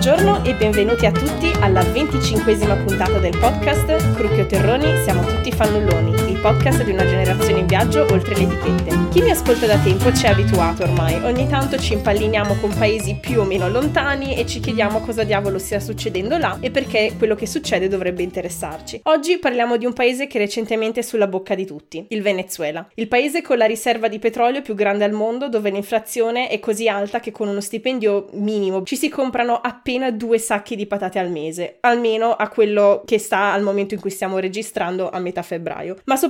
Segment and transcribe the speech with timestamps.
[0.00, 6.14] Buongiorno e benvenuti a tutti alla venticinquesima puntata del podcast Crucchio Terroni Siamo tutti fannulloni,
[6.40, 9.08] podcast di una generazione in viaggio oltre le etichette.
[9.10, 13.18] Chi mi ascolta da tempo ci è abituato ormai, ogni tanto ci impalliniamo con paesi
[13.20, 17.34] più o meno lontani e ci chiediamo cosa diavolo stia succedendo là e perché quello
[17.34, 19.00] che succede dovrebbe interessarci.
[19.04, 22.88] Oggi parliamo di un paese che recentemente è sulla bocca di tutti, il Venezuela.
[22.94, 26.88] Il paese con la riserva di petrolio più grande al mondo dove l'inflazione è così
[26.88, 31.30] alta che con uno stipendio minimo ci si comprano appena due sacchi di patate al
[31.30, 35.96] mese, almeno a quello che sta al momento in cui stiamo registrando a metà febbraio.
[36.04, 36.27] Ma soprattutto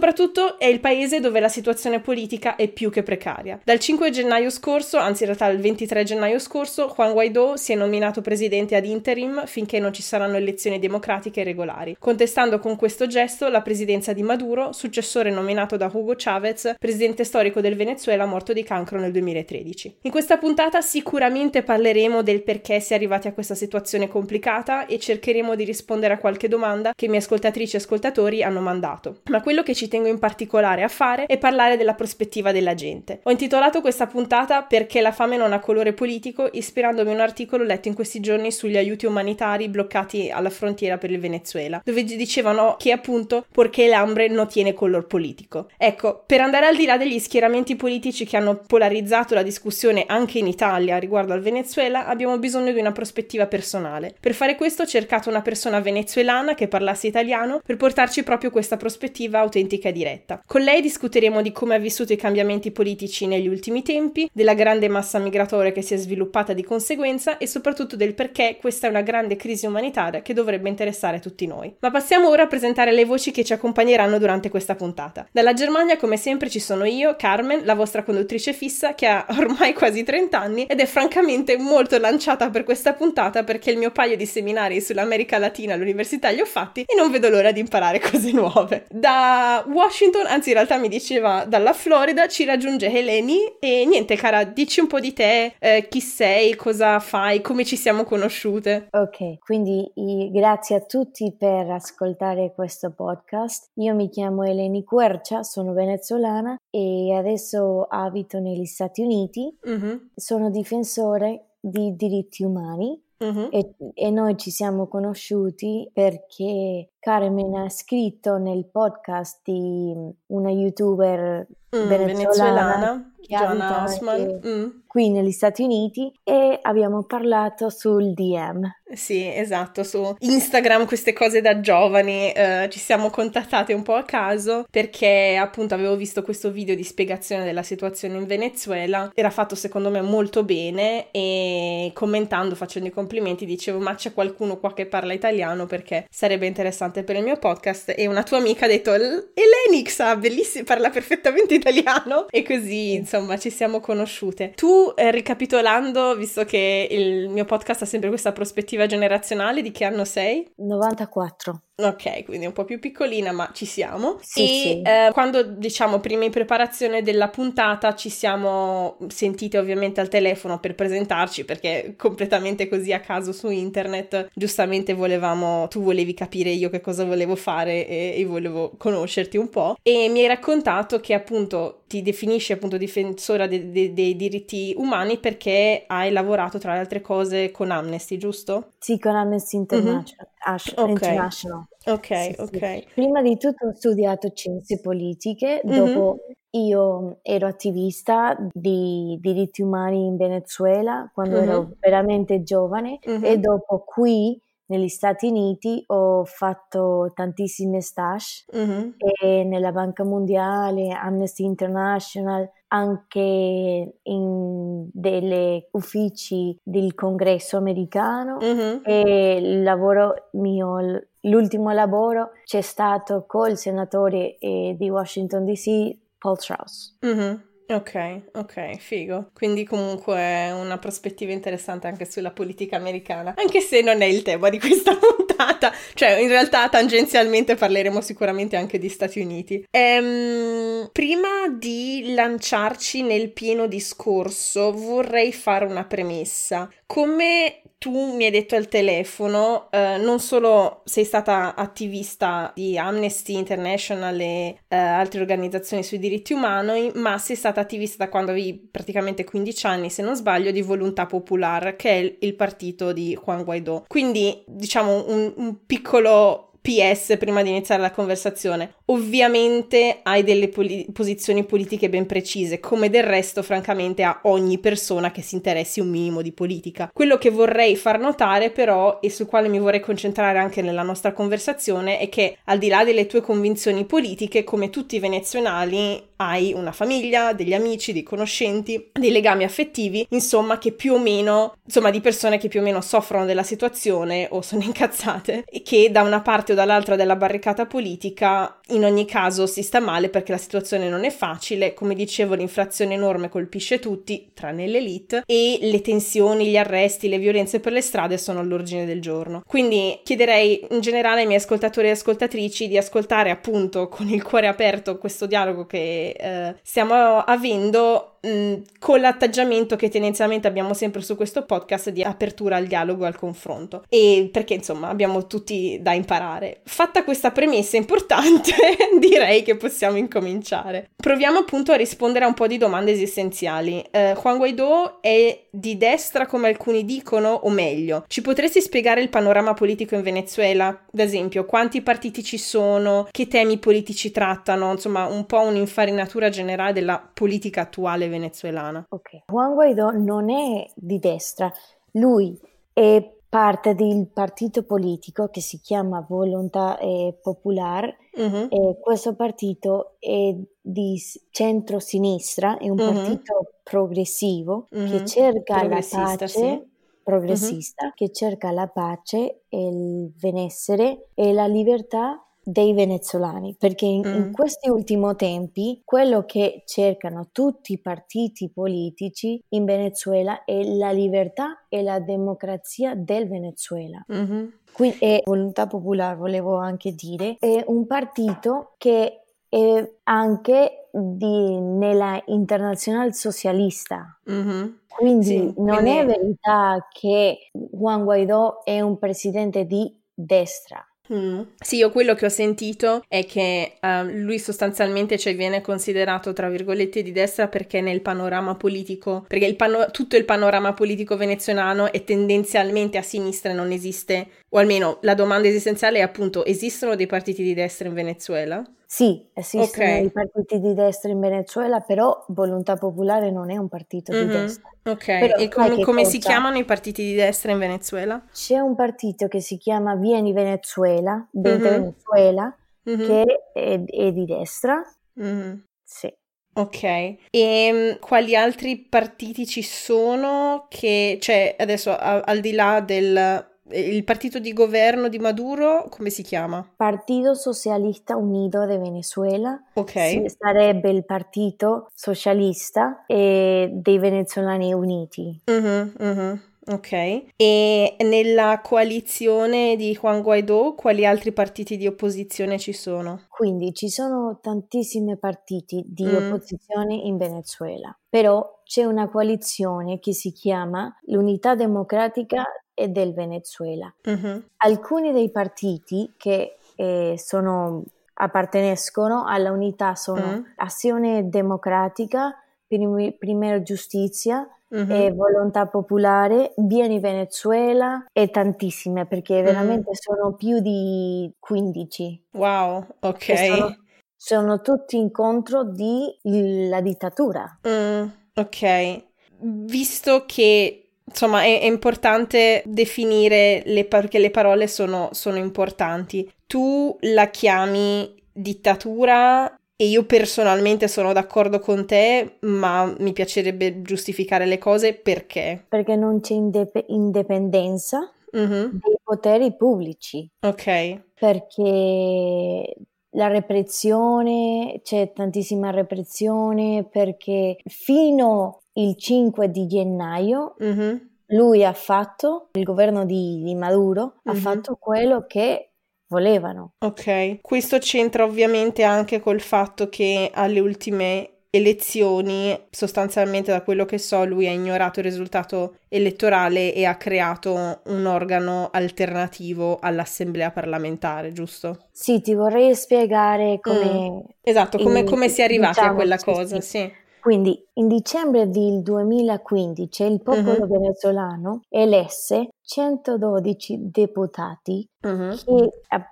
[0.58, 3.58] è il paese dove la situazione politica è più che precaria.
[3.64, 7.74] Dal 5 gennaio scorso, anzi in realtà il 23 gennaio scorso, Juan Guaidó si è
[7.74, 13.48] nominato presidente ad interim finché non ci saranno elezioni democratiche regolari, contestando con questo gesto
[13.48, 18.62] la presidenza di Maduro, successore nominato da Hugo Chavez, presidente storico del Venezuela morto di
[18.62, 19.96] cancro nel 2013.
[20.02, 24.98] In questa puntata sicuramente parleremo del perché si è arrivati a questa situazione complicata e
[24.98, 29.20] cercheremo di rispondere a qualche domanda che i miei ascoltatrici e ascoltatori hanno mandato.
[29.30, 33.20] Ma quello che ci tengo in particolare a fare è parlare della prospettiva della gente.
[33.24, 37.64] Ho intitolato questa puntata Perché la fame non ha colore politico, ispirandomi a un articolo
[37.64, 42.76] letto in questi giorni sugli aiuti umanitari bloccati alla frontiera per il Venezuela, dove dicevano
[42.78, 45.68] che appunto perché l'hambre non tiene color politico.
[45.76, 50.38] Ecco, per andare al di là degli schieramenti politici che hanno polarizzato la discussione anche
[50.38, 54.14] in Italia riguardo al Venezuela, abbiamo bisogno di una prospettiva personale.
[54.18, 58.76] Per fare questo ho cercato una persona venezuelana che parlasse italiano per portarci proprio questa
[58.76, 60.42] prospettiva autentica e diretta.
[60.44, 64.88] Con lei discuteremo di come ha vissuto i cambiamenti politici negli ultimi tempi, della grande
[64.88, 69.02] massa migratoria che si è sviluppata di conseguenza e soprattutto del perché questa è una
[69.02, 71.74] grande crisi umanitaria che dovrebbe interessare tutti noi.
[71.78, 75.28] Ma passiamo ora a presentare le voci che ci accompagneranno durante questa puntata.
[75.30, 79.72] Dalla Germania, come sempre, ci sono io, Carmen, la vostra conduttrice fissa che ha ormai
[79.72, 84.16] quasi 30 anni ed è francamente molto lanciata per questa puntata perché il mio paio
[84.16, 88.32] di seminari sull'America Latina all'università li ho fatti e non vedo l'ora di imparare cose
[88.32, 88.86] nuove.
[88.90, 94.44] Da Washington, anzi in realtà mi diceva dalla Florida, ci raggiunge Eleni e niente cara,
[94.44, 98.88] dici un po' di te, eh, chi sei, cosa fai, come ci siamo conosciute.
[98.90, 99.90] Ok, quindi
[100.32, 103.70] grazie a tutti per ascoltare questo podcast.
[103.74, 109.56] Io mi chiamo Eleni Quercia, sono venezuelana e adesso abito negli Stati Uniti.
[109.68, 109.96] Mm-hmm.
[110.14, 113.48] Sono difensore di diritti umani uh-huh.
[113.50, 119.94] e, e, noi ci siamo conosciuti perché Carmen ha scritto nel podcast di
[120.26, 124.40] una youtuber mm, venezuelana, Gianna Osman.
[124.44, 124.66] Mm.
[124.86, 128.66] qui negli Stati Uniti e abbiamo parlato sul DM.
[128.94, 134.02] Sì, esatto, su Instagram queste cose da giovani eh, ci siamo contattate un po' a
[134.04, 139.54] caso perché appunto avevo visto questo video di spiegazione della situazione in Venezuela, era fatto
[139.54, 144.86] secondo me molto bene e commentando, facendo i complimenti dicevo ma c'è qualcuno qua che
[144.86, 148.92] parla italiano perché sarebbe interessante per il mio podcast e una tua amica ha detto
[148.92, 154.52] Elenix, bellissimo, parla perfettamente italiano e così insomma insomma ci siamo conosciute.
[154.54, 159.84] Tu, eh, ricapitolando, visto che il mio podcast ha sempre questa prospettiva generazionale, di che
[159.84, 160.50] anno sei?
[160.56, 161.67] 94.
[161.80, 164.18] Ok, quindi un po' più piccolina, ma ci siamo.
[164.20, 164.82] Sì, e sì.
[164.82, 170.74] Eh, quando diciamo prima in preparazione della puntata ci siamo sentite ovviamente al telefono per
[170.74, 174.30] presentarci perché completamente così a caso su internet.
[174.34, 179.48] Giustamente volevamo, tu volevi capire io che cosa volevo fare e, e volevo conoscerti un
[179.48, 179.76] po'.
[179.80, 185.18] E mi hai raccontato che appunto ti definisci appunto difensora de- de- dei diritti umani
[185.18, 188.74] perché hai lavorato tra le altre cose con Amnesty, giusto?
[188.78, 190.04] Sì, con Amnesty International.
[190.04, 190.54] Mm-hmm.
[190.54, 190.90] Ash- okay.
[190.90, 191.66] International.
[191.86, 192.58] Ok, sì, ok.
[192.58, 192.86] Sì.
[192.94, 195.76] Prima di tutto ho studiato scienze politiche, mm-hmm.
[195.76, 196.18] dopo
[196.50, 201.48] io ero attivista di diritti umani in Venezuela quando mm-hmm.
[201.48, 203.24] ero veramente giovane mm-hmm.
[203.24, 208.90] e dopo qui negli Stati Uniti ho fatto tantissime stage mm-hmm.
[208.98, 218.78] e nella Banca Mondiale, Amnesty International, anche in degli uffici del congresso americano mm-hmm.
[218.84, 226.38] e il lavoro mio, l'ultimo lavoro c'è stato col senatore eh, di Washington DC Paul
[226.38, 226.98] Strauss.
[227.04, 227.34] Mm-hmm.
[227.70, 229.30] Ok, ok, figo.
[229.34, 234.48] Quindi comunque una prospettiva interessante anche sulla politica americana, anche se non è il tema
[234.48, 235.70] di questa puntata.
[235.92, 239.66] Cioè, in realtà tangenzialmente parleremo sicuramente anche di Stati Uniti.
[239.70, 246.70] Ehm, prima di lanciarci nel pieno discorso, vorrei fare una premessa.
[246.86, 253.34] Come tu mi hai detto al telefono, eh, non solo sei stata attivista di Amnesty
[253.34, 258.68] International e eh, altre organizzazioni sui diritti umani, ma sei stata attivista da quando avevi
[258.70, 263.44] praticamente 15 anni, se non sbaglio, di Volontà Popular, che è il partito di Juan
[263.44, 263.84] Guaidó.
[263.86, 268.74] Quindi, diciamo, un, un piccolo PS prima di iniziare la conversazione.
[268.86, 275.10] Ovviamente hai delle poli- posizioni politiche ben precise, come del resto, francamente, ha ogni persona
[275.10, 276.90] che si interessi un minimo di politica.
[276.92, 281.12] Quello che vorrei far notare, però, e sul quale mi vorrei concentrare anche nella nostra
[281.12, 286.52] conversazione, è che al di là delle tue convinzioni politiche, come tutti i venezuelani, hai
[286.52, 291.90] una famiglia, degli amici, dei conoscenti, dei legami affettivi, insomma, che più o meno, insomma,
[291.90, 296.02] di persone che più o meno soffrono della situazione o sono incazzate e che da
[296.02, 300.38] una parte o dall'altra della barricata politica in ogni caso si sta male perché la
[300.38, 306.46] situazione non è facile, come dicevo, l'inflazione enorme colpisce tutti, tranne l'elite, e le tensioni,
[306.46, 309.42] gli arresti, le violenze per le strade sono all'ordine del giorno.
[309.46, 314.48] Quindi chiederei in generale ai miei ascoltatori e ascoltatrici di ascoltare appunto con il cuore
[314.48, 321.16] aperto questo dialogo che eh, stiamo avendo mh, con l'atteggiamento che tendenzialmente abbiamo sempre su
[321.16, 323.84] questo podcast di apertura al dialogo e al confronto.
[323.88, 326.60] E perché insomma abbiamo tutti da imparare.
[326.64, 328.52] Fatta questa premessa importante,
[328.98, 330.90] direi che possiamo incominciare.
[330.96, 333.84] Proviamo appunto a rispondere a un po' di domande esistenziali.
[333.90, 339.08] Eh, Juan Guaidó è di destra come alcuni dicono, o meglio, ci potresti spiegare il
[339.08, 340.66] panorama politico in Venezuela?
[340.68, 346.72] Ad esempio, quanti partiti ci sono, che temi politici trattano, insomma, un po' un'infarinatura generale
[346.72, 348.86] della politica attuale venezuelana.
[348.88, 351.52] Ok, Juan Guaidó non è di destra,
[351.92, 352.38] lui
[352.72, 358.48] è parte del partito politico che si chiama Volontà eh, Popular uh-huh.
[358.48, 361.00] e questo partito è di
[361.30, 362.92] centro-sinistra, è un uh-huh.
[362.92, 364.86] partito progressivo uh-huh.
[364.86, 366.62] che cerca la pace, sì.
[367.02, 374.14] progressista, che cerca la pace il benessere e la libertà dei venezuelani, perché in, mm.
[374.14, 380.90] in, questi ultimi tempi quello che cercano tutti i partiti politici in Venezuela è la
[380.90, 384.02] libertà e la democrazia del Venezuela.
[384.10, 384.46] Mm-hmm.
[384.72, 392.22] Quindi, e Volontà Popolare, volevo anche dire, è un partito che è anche di, nella
[392.26, 394.18] internazionale socialista.
[394.30, 394.68] Mm-hmm.
[394.88, 395.90] Quindi sì, non quindi...
[395.90, 400.82] è verità che Juan Guaidó è un presidente di destra.
[401.12, 401.40] Mm.
[401.58, 406.48] Sì, io quello che ho sentito è che uh, lui sostanzialmente cioè, viene considerato tra
[406.48, 411.92] virgolette di destra perché nel panorama politico, perché il pano- tutto il panorama politico venezuelano
[411.92, 416.94] è tendenzialmente a sinistra e non esiste, o almeno la domanda esistenziale è appunto esistono
[416.94, 418.62] dei partiti di destra in Venezuela?
[418.90, 420.06] Sì, esistono okay.
[420.06, 424.26] i partiti di destra in Venezuela, però Volontà Popolare non è un partito mm-hmm.
[424.26, 424.70] di destra.
[424.84, 426.10] Ok, però, e com- come cosa?
[426.10, 428.24] si chiamano i partiti di destra in Venezuela?
[428.32, 431.60] C'è un partito che si chiama Vieni Venezuela, mm-hmm.
[431.60, 432.56] Venezuela,
[432.88, 433.06] mm-hmm.
[433.06, 434.82] che è, è, di destra.
[435.20, 435.56] Mm-hmm.
[435.84, 436.10] Sì.
[436.54, 442.80] Ok, e ehm, quali altri partiti ci sono che, cioè adesso a- al di là
[442.80, 446.66] del il partito di governo di Maduro come si chiama?
[446.76, 449.62] Partito Socialista Unido de Venezuela.
[449.74, 450.24] Ok.
[450.38, 455.42] sarebbe il partito socialista e dei venezuelani uniti.
[455.46, 456.40] Uh-huh, uh-huh.
[456.70, 456.92] Ok,
[457.36, 463.22] e nella coalizione di Juan Guaidó quali altri partiti di opposizione ci sono?
[463.30, 466.14] Quindi ci sono tantissimi partiti di mm.
[466.14, 472.44] opposizione in Venezuela, però c'è una coalizione che si chiama l'Unità Democratica
[472.78, 473.92] e del Venezuela.
[474.08, 474.38] Mm-hmm.
[474.58, 477.82] Alcuni dei partiti che eh, sono,
[478.14, 480.42] appartenescono alla unità sono mm.
[480.56, 482.34] Azione Democratica,
[482.66, 489.94] Prim- Primero Giustizia, e Volontà Popolare, Vieni Venezuela e tantissime perché veramente mm.
[489.94, 492.24] sono più di 15.
[492.32, 493.38] Wow, ok.
[493.38, 493.76] Sono,
[494.14, 497.58] sono, tutti incontro della dittatura.
[497.66, 499.02] Mm, ok.
[499.40, 506.30] Visto che Insomma, è, è, importante definire le perché le parole sono, sono importanti.
[506.46, 514.44] Tu la chiami dittatura e io personalmente sono d'accordo con te, ma mi piacerebbe giustificare
[514.44, 515.64] le cose perché.
[515.68, 518.68] Perché non c'è indip- indipendenza mm-hmm.
[518.72, 520.28] dei poteri pubblici.
[520.40, 521.00] Ok.
[521.14, 522.74] Perché
[523.10, 530.96] la repressione, c'è tantissima repressione perché fino il 5 di gennaio mm-hmm.
[531.26, 534.36] lui ha fatto, il governo di, di Maduro mm-hmm.
[534.36, 535.72] ha fatto quello che
[536.08, 536.72] volevano.
[536.78, 543.98] Ok, questo c'entra ovviamente anche col fatto che alle ultime elezioni, sostanzialmente da quello che
[543.98, 551.32] so, lui ha ignorato il risultato elettorale e ha creato un organo alternativo all'assemblea parlamentare,
[551.32, 551.86] giusto?
[551.90, 554.10] Sì, ti vorrei spiegare come...
[554.10, 554.18] Mm.
[554.42, 556.68] Esatto, come, come si è arrivati diciamo, a quella cosa, sì.
[556.68, 556.92] sì.
[557.20, 560.66] Quindi in dicembre del 2015 il popolo uh-huh.
[560.66, 565.36] venezuelano elesse 112 deputati uh-huh.
[565.44, 565.70] che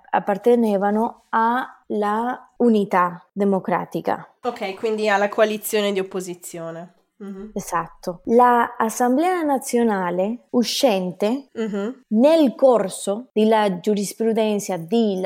[0.09, 4.33] appartenevano alla unità democratica.
[4.41, 6.93] Ok, quindi alla coalizione di opposizione.
[7.19, 7.49] Uh-huh.
[7.53, 8.21] Esatto.
[8.25, 12.01] L'Assemblea nazionale uscente uh-huh.
[12.09, 15.19] nel corso della giurisprudenza di,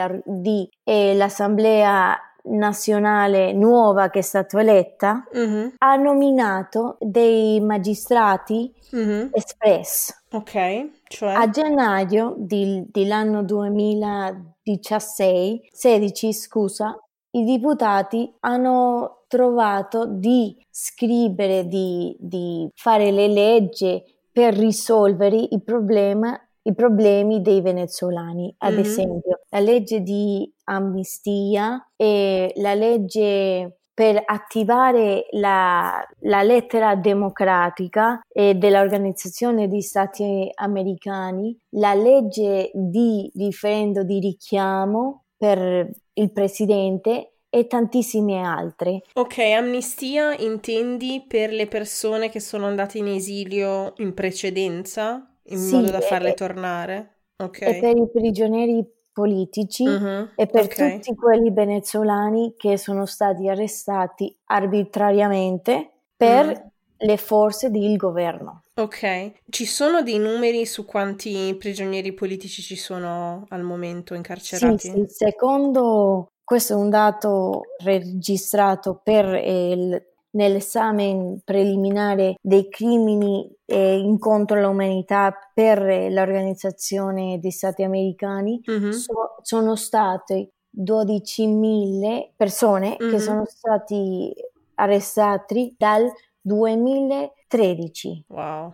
[2.44, 5.76] nazionale nuova che è stata eletta uh-huh.
[5.78, 9.30] ha nominato dei magistrati uh-huh.
[9.32, 10.14] express.
[10.32, 11.34] Ok, cioè?
[11.34, 22.70] A gennaio di, dell'anno 2016, 16, scusa, i deputati hanno trovato di scrivere, di, di
[22.76, 26.30] fare le leggi per risolvere i problemi
[26.64, 28.82] i problemi dei venezuelani, ad mm-hmm.
[28.82, 38.56] esempio la legge di amnistia e la legge per attivare la, la lettera democratica e
[38.56, 48.42] dell'Organizzazione degli Stati Americani, la legge di riferendo di richiamo per il presidente e tantissime
[48.42, 49.02] altre.
[49.14, 55.26] Ok, amnistia intendi per le persone che sono andate in esilio in precedenza?
[55.52, 57.16] in sì, modo da farle e, tornare.
[57.38, 57.62] Ok.
[57.62, 60.96] E per i prigionieri politici uh-huh, e per okay.
[60.96, 66.70] tutti quelli venezuelani che sono stati arrestati arbitrariamente per uh
[67.04, 68.62] le forze del governo.
[68.76, 74.78] Ok, ci sono dei numeri su quanti prigionieri politici ci sono al momento incarcerati?
[74.78, 75.06] Sì, sì.
[75.08, 85.34] secondo questo è un dato registrato per il nell'esame preliminare dei crimini eh, contro l'umanità
[85.54, 88.92] per l'Organizzazione dei Stati Americani mm-hmm.
[88.92, 93.12] so, sono state 12.000 persone mm-hmm.
[93.12, 94.34] che sono stati
[94.76, 96.10] arrestati dal
[96.42, 98.26] 2013.
[98.28, 98.74] Wow.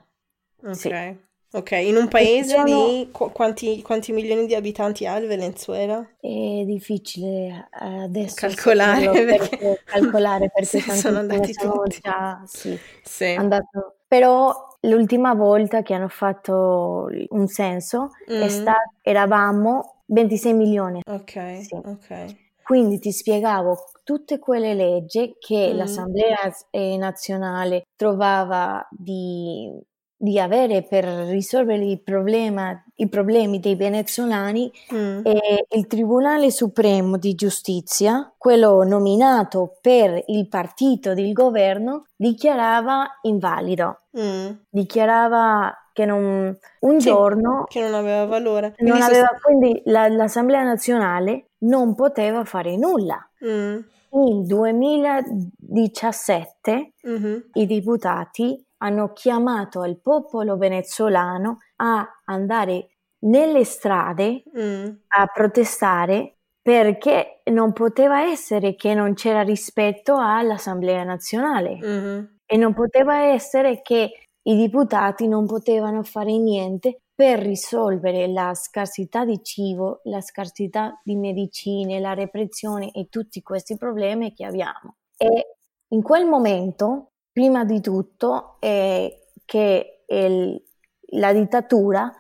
[0.64, 0.76] Ok.
[0.76, 1.26] Sì.
[1.58, 2.64] Ok, in un paese sono...
[2.66, 6.08] di qu- quanti, quanti, milioni di abitanti ha il Venezuela?
[6.20, 12.00] È difficile eh, adesso calcolare perché, calcolare perché sono andati sono tutti.
[12.00, 13.26] Già, sì, sì.
[13.26, 13.96] Andato.
[14.08, 18.46] Però l'ultima volta che hanno fatto un censo mm.
[18.46, 21.02] stato, eravamo 26 milioni.
[21.10, 21.74] Ok, sì.
[21.74, 22.36] ok.
[22.62, 25.76] Quindi ti spiegavo tutte quelle leggi che mm.
[25.76, 29.72] l'Assemblea eh, nazionale trovava di
[30.20, 35.20] di avere per risolvere il problema, i problemi dei venezuelani mm.
[35.24, 44.06] e il Tribunale Supremo di Giustizia, quello nominato per il partito del governo, dichiarava invalido.
[44.20, 44.54] Mm.
[44.70, 47.66] Dichiarava che non, un sì, giorno...
[47.68, 48.74] Che non aveva valore.
[48.74, 53.24] Quindi, non aveva, quindi la, l'Assemblea nazionale non poteva fare nulla.
[53.46, 53.78] Mm.
[54.10, 57.38] In 2017 mm-hmm.
[57.54, 64.88] i deputati hanno chiamato il popolo venezuelano a andare nelle strade mm.
[65.08, 72.26] a protestare perché non poteva essere che non c'era rispetto all'Assemblea nazionale mm-hmm.
[72.46, 79.26] e non poteva essere che i deputati non potevano fare niente per risolvere la scarsità
[79.26, 84.98] di cibo, la scarsità di medicine, la repressione e tutti questi problemi che abbiamo.
[85.18, 85.56] E
[85.88, 89.16] in quel momento prima di tutto è
[89.46, 90.60] che il,
[91.12, 92.12] la dittatura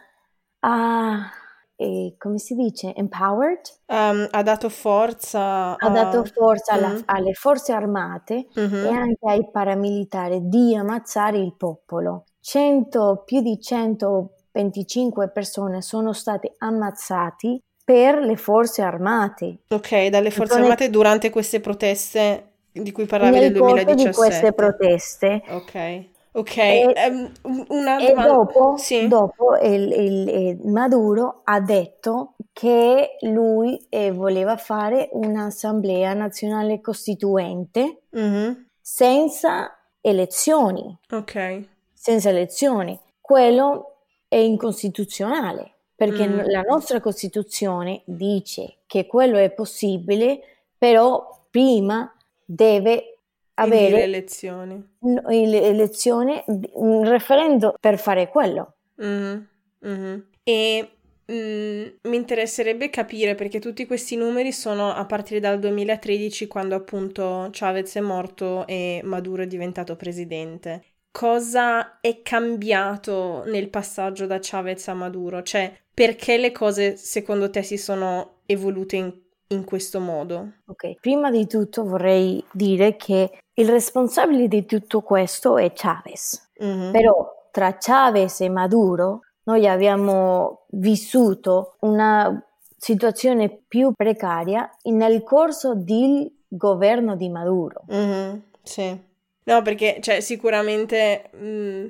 [0.59, 1.31] ha,
[1.75, 3.61] eh, come si dice, empowered?
[3.87, 6.99] Um, ha dato forza, ha dato forza alla, mm.
[7.05, 8.85] alle forze armate mm-hmm.
[8.85, 12.25] e anche ai paramilitari di ammazzare il popolo.
[12.39, 19.61] 100, più di 125 persone sono state ammazzate per le forze armate.
[19.69, 24.09] Ok, dalle forze armate durante queste proteste di cui parlavi nel 2017.
[24.09, 25.43] di queste proteste.
[25.49, 26.05] Ok.
[26.37, 26.93] Ok, e,
[27.41, 29.07] um, una e dopo, sì.
[29.07, 38.01] dopo il, il, il Maduro ha detto che lui eh, voleva fare un'assemblea nazionale costituente
[38.15, 38.51] mm-hmm.
[38.79, 40.95] senza elezioni.
[41.09, 41.63] Ok.
[41.91, 42.99] Senza elezioni.
[43.19, 46.41] Quello è incostituzionale perché mm.
[46.49, 50.39] la nostra Costituzione dice che quello è possibile,
[50.77, 52.15] però prima
[52.49, 53.19] deve
[53.55, 54.81] avere elezioni.
[55.01, 58.75] elezioni, un referendum per fare quello.
[59.03, 59.41] Mm-hmm.
[59.85, 60.19] Mm-hmm.
[60.43, 60.89] E
[61.31, 67.49] mm, mi interesserebbe capire perché tutti questi numeri sono a partire dal 2013 quando appunto
[67.51, 70.83] Chavez è morto e Maduro è diventato presidente.
[71.11, 75.41] Cosa è cambiato nel passaggio da Chavez a Maduro?
[75.41, 79.11] Cioè, perché le cose secondo te si sono evolute in,
[79.49, 80.53] in questo modo?
[80.65, 86.51] Ok, prima di tutto vorrei dire che il responsabile di tutto questo è Chavez.
[86.63, 86.91] Mm-hmm.
[86.91, 92.41] Però tra Chavez e Maduro noi abbiamo vissuto una
[92.77, 97.83] situazione più precaria nel corso del governo di Maduro.
[97.91, 99.05] Mm-hmm, sì.
[99.43, 101.87] No, perché cioè, sicuramente mh, mm,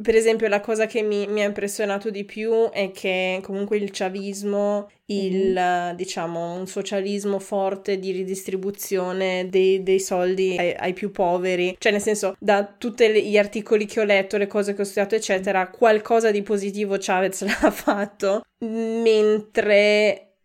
[0.00, 3.90] per esempio, la cosa che mi, mi, ha impressionato di più è che comunque il
[3.92, 5.96] chavismo, il, mm-hmm.
[5.96, 12.00] diciamo, un socialismo forte di ridistribuzione dei, dei soldi ai, ai, più poveri, cioè nel
[12.00, 16.30] senso, da tutti gli articoli che ho letto, le cose che ho studiato, eccetera, qualcosa
[16.30, 20.36] di positivo Chavez l'ha fatto, mentre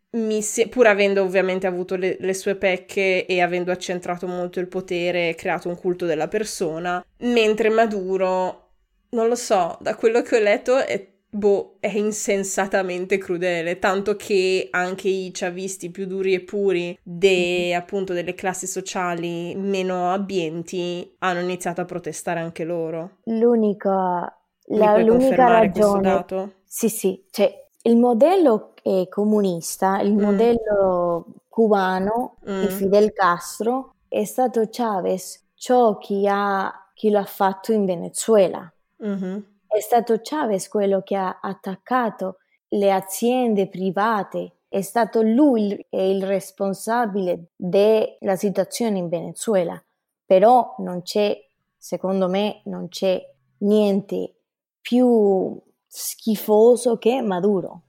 [0.42, 5.30] se- pur avendo ovviamente avuto le, le, sue pecche e avendo accentrato molto il potere
[5.30, 8.67] e creato un culto della persona, mentre Maduro
[9.10, 14.68] non lo so, da quello che ho letto è, boh, è insensatamente crudele, tanto che
[14.72, 17.78] anche i chavisti più duri e puri de, mm-hmm.
[17.78, 23.18] appunto delle classi sociali meno abbienti hanno iniziato a protestare anche loro.
[23.26, 24.36] L'unica,
[24.66, 26.56] la, l'unica ragione...
[26.70, 28.74] Sì, sì, cioè il modello
[29.10, 30.20] comunista, il mm.
[30.20, 32.62] modello cubano mm.
[32.62, 38.72] di Fidel Castro è stato Chavez ciò che, ha, che lo ha fatto in Venezuela.
[39.06, 39.40] Mm-hmm.
[39.68, 42.38] È stato Chavez quello che ha attaccato
[42.70, 49.82] le aziende private, è stato lui il, il responsabile della situazione in Venezuela,
[50.26, 51.38] però non c'è,
[51.78, 53.22] secondo me, non c'è
[53.60, 54.36] niente
[54.82, 57.84] più schifoso che Maduro.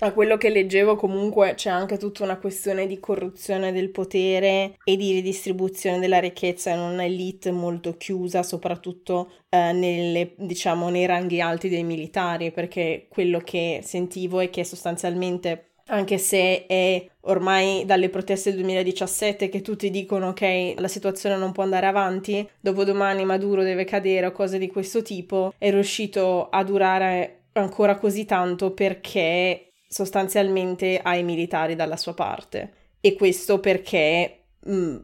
[0.00, 4.94] A quello che leggevo comunque c'è anche tutta una questione di corruzione del potere e
[4.94, 11.70] di ridistribuzione della ricchezza in un'elite molto chiusa, soprattutto eh, nelle, diciamo, nei ranghi alti
[11.70, 18.50] dei militari, perché quello che sentivo è che sostanzialmente anche se è ormai dalle proteste
[18.50, 23.84] del 2017 che tutti dicono ok la situazione non può andare avanti, dopodomani Maduro deve
[23.84, 31.00] cadere o cose di questo tipo, è riuscito a durare ancora così tanto perché sostanzialmente
[31.02, 32.72] ha i militari dalla sua parte.
[33.00, 34.96] E questo perché mh, mm,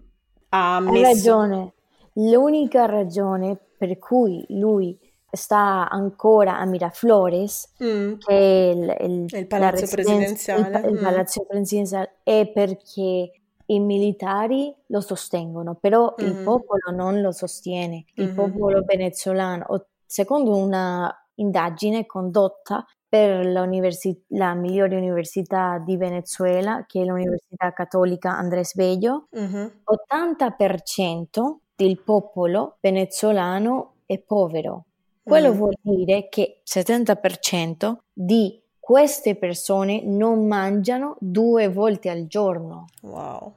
[0.51, 0.95] ha messo...
[0.95, 1.73] Hai ragione.
[2.15, 4.99] L'unica ragione per cui lui
[5.31, 8.15] sta ancora a Miraflores, mm.
[8.19, 11.03] che è il, il, il palazzo presidenziale, il, il mm.
[11.03, 13.33] palazzo presidenziale, è perché
[13.67, 16.25] i militari lo sostengono, però mm.
[16.27, 18.35] il popolo non lo sostiene, il mm.
[18.35, 19.87] popolo venezuelano.
[20.05, 28.75] Secondo una indagine condotta per la migliore università di Venezuela, che è l'Università Cattolica Andrés
[28.75, 29.71] Bello, uh-huh.
[30.09, 34.87] 80% del popolo venezuelano è povero.
[35.23, 35.55] Quello uh-huh.
[35.55, 42.87] vuol dire che il 70% di queste persone non mangiano due volte al giorno.
[43.03, 43.53] Wow.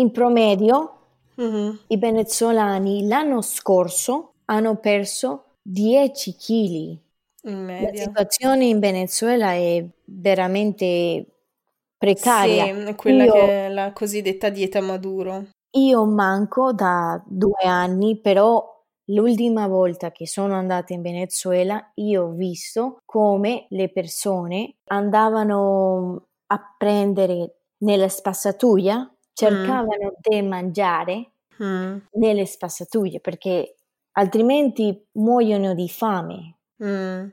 [0.00, 0.96] In promedio,
[1.36, 1.78] uh-huh.
[1.86, 7.06] i venezuelani l'anno scorso hanno perso 10 kg.
[7.42, 11.26] La situazione in Venezuela è veramente
[11.96, 12.86] precaria.
[12.86, 15.48] Sì, quella io, che è la cosiddetta dieta Maduro.
[15.72, 18.76] Io manco da due anni, però
[19.10, 26.74] l'ultima volta che sono andata in Venezuela io ho visto come le persone andavano a
[26.76, 30.20] prendere nella spazzatura, cercavano mm.
[30.20, 31.96] di mangiare mm.
[32.12, 33.76] nelle spazzature perché
[34.12, 36.57] altrimenti muoiono di fame.
[36.80, 37.30] Mm,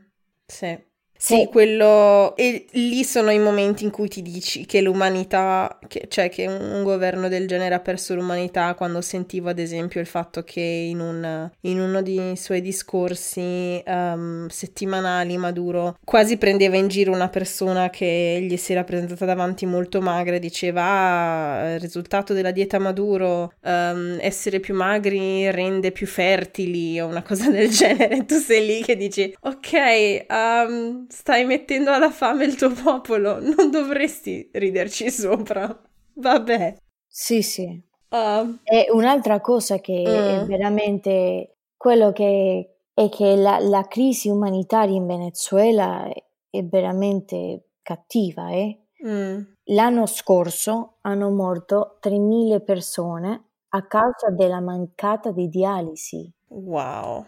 [0.48, 0.85] sì.
[1.18, 2.36] Sì, quello...
[2.36, 6.84] E lì sono i momenti in cui ti dici che l'umanità, che, cioè che un
[6.84, 11.50] governo del genere ha perso l'umanità, quando sentivo ad esempio il fatto che in, un,
[11.62, 18.46] in uno dei suoi discorsi um, settimanali Maduro quasi prendeva in giro una persona che
[18.48, 23.54] gli si era presentata davanti molto magra e diceva ah, il risultato della dieta Maduro,
[23.64, 28.26] um, essere più magri rende più fertili o una cosa del genere.
[28.26, 33.70] Tu sei lì che dici ok, um, stai mettendo alla fame il tuo popolo, non
[33.72, 35.78] dovresti riderci sopra.
[36.14, 36.78] Vabbè.
[37.08, 37.82] Sì, sì.
[38.10, 38.58] Uh.
[38.64, 40.10] E un'altra cosa che uh.
[40.10, 40.48] è mm.
[40.48, 46.08] veramente quello che è che la, la, crisi umanitaria in Venezuela
[46.50, 48.52] è veramente cattiva.
[48.52, 48.80] Eh?
[49.06, 49.42] Mm.
[49.66, 56.32] L'anno scorso hanno morto 3.000 persone a causa della mancata di dialisi.
[56.48, 57.26] Wow,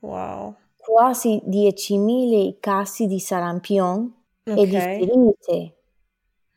[0.00, 4.62] wow quasi 10.000 casi di sarampion okay.
[4.62, 5.76] e di ferite.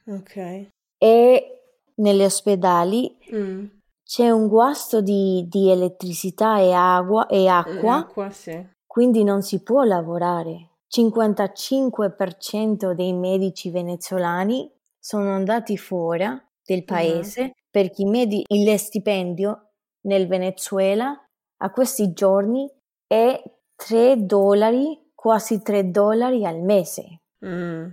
[0.06, 0.68] Ok.
[0.98, 1.62] E
[1.96, 3.66] negli ospedali mm.
[4.04, 8.64] c'è un guasto di, di elettricità e, agua, e acqua, acqua sì.
[8.86, 10.68] quindi non si può lavorare.
[10.92, 16.26] 55% dei medici venezuelani sono andati fuori
[16.64, 17.52] del paese uh-huh.
[17.70, 19.70] perché med- il stipendio
[20.02, 21.16] nel Venezuela
[21.62, 22.72] a questi giorni
[23.06, 23.40] è
[23.88, 27.22] 3 dollari, quasi 3 dollari al mese.
[27.46, 27.88] Mm.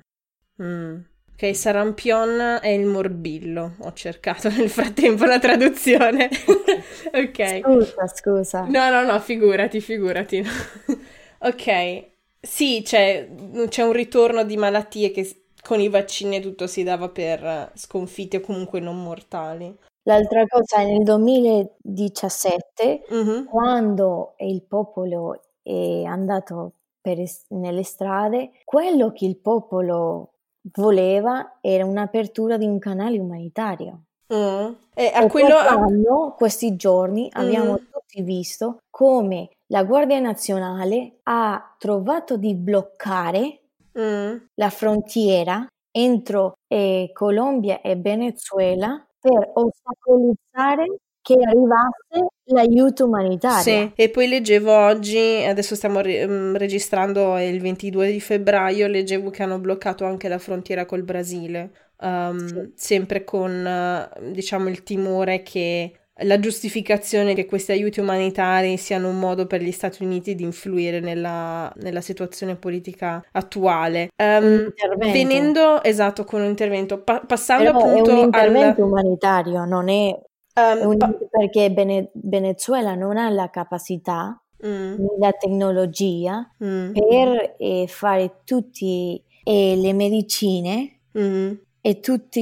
[0.60, 0.98] Mm.
[1.32, 3.76] Ok, Sarampion è il morbillo.
[3.80, 6.28] Ho cercato nel frattempo la traduzione.
[7.12, 7.60] ok.
[7.60, 8.64] Scusa, scusa.
[8.64, 10.42] No, no, no, figurati, figurati.
[11.40, 12.04] ok.
[12.40, 13.28] Sì, c'è,
[13.68, 18.38] c'è un ritorno di malattie che con i vaccini e tutto si dava per sconfitte
[18.38, 19.72] o comunque non mortali.
[20.04, 23.44] L'altra cosa, nel 2017, mm-hmm.
[23.46, 30.32] quando il popolo è andato per, nelle strade, quello che il popolo
[30.74, 34.02] voleva era un'apertura di un canale umanitario.
[34.32, 34.72] Mm.
[34.94, 35.56] E a quello...
[35.56, 37.40] Anno, questi giorni mm.
[37.40, 43.60] abbiamo tutti visto come la Guardia Nazionale ha trovato di bloccare
[43.98, 44.36] mm.
[44.54, 53.62] la frontiera entro eh, Colombia e Venezuela per ostacolizzare che arrivasse l'aiuto umanitario.
[53.62, 59.30] Sì, e poi leggevo oggi, adesso stiamo re- mm, registrando il 22 di febbraio, leggevo
[59.30, 62.72] che hanno bloccato anche la frontiera col Brasile, um, sì.
[62.74, 69.46] sempre con, diciamo, il timore che la giustificazione che questi aiuti umanitari siano un modo
[69.46, 74.08] per gli Stati Uniti di influire nella, nella situazione politica attuale.
[74.16, 78.88] Um, venendo, esatto, con un intervento, pa- passando Però appunto è un intervento al...
[78.88, 80.18] umanitario, non è,
[80.56, 85.06] um, pa- perché Bene- Venezuela non ha la capacità mm.
[85.18, 86.92] la tecnologia mm.
[86.92, 91.52] per eh, fare tutte eh, le medicine mm.
[91.80, 92.40] e tutte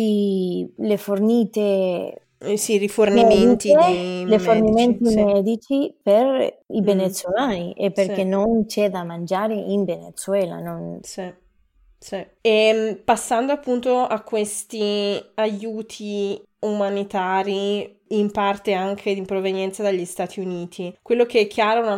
[0.77, 6.85] le fornite eh sì, rifornimenti mediche, di rifornimenti medici, medici per i mm.
[6.85, 8.25] venezuelani e perché sì.
[8.25, 10.59] non c'è da mangiare in Venezuela.
[10.59, 10.99] Non...
[11.03, 11.33] Sì.
[11.99, 12.17] Sì.
[12.17, 20.41] E ehm, passando appunto a questi aiuti umanitari in parte anche in provenienza dagli Stati
[20.41, 20.95] Uniti.
[21.03, 21.97] Quello che Chiara, una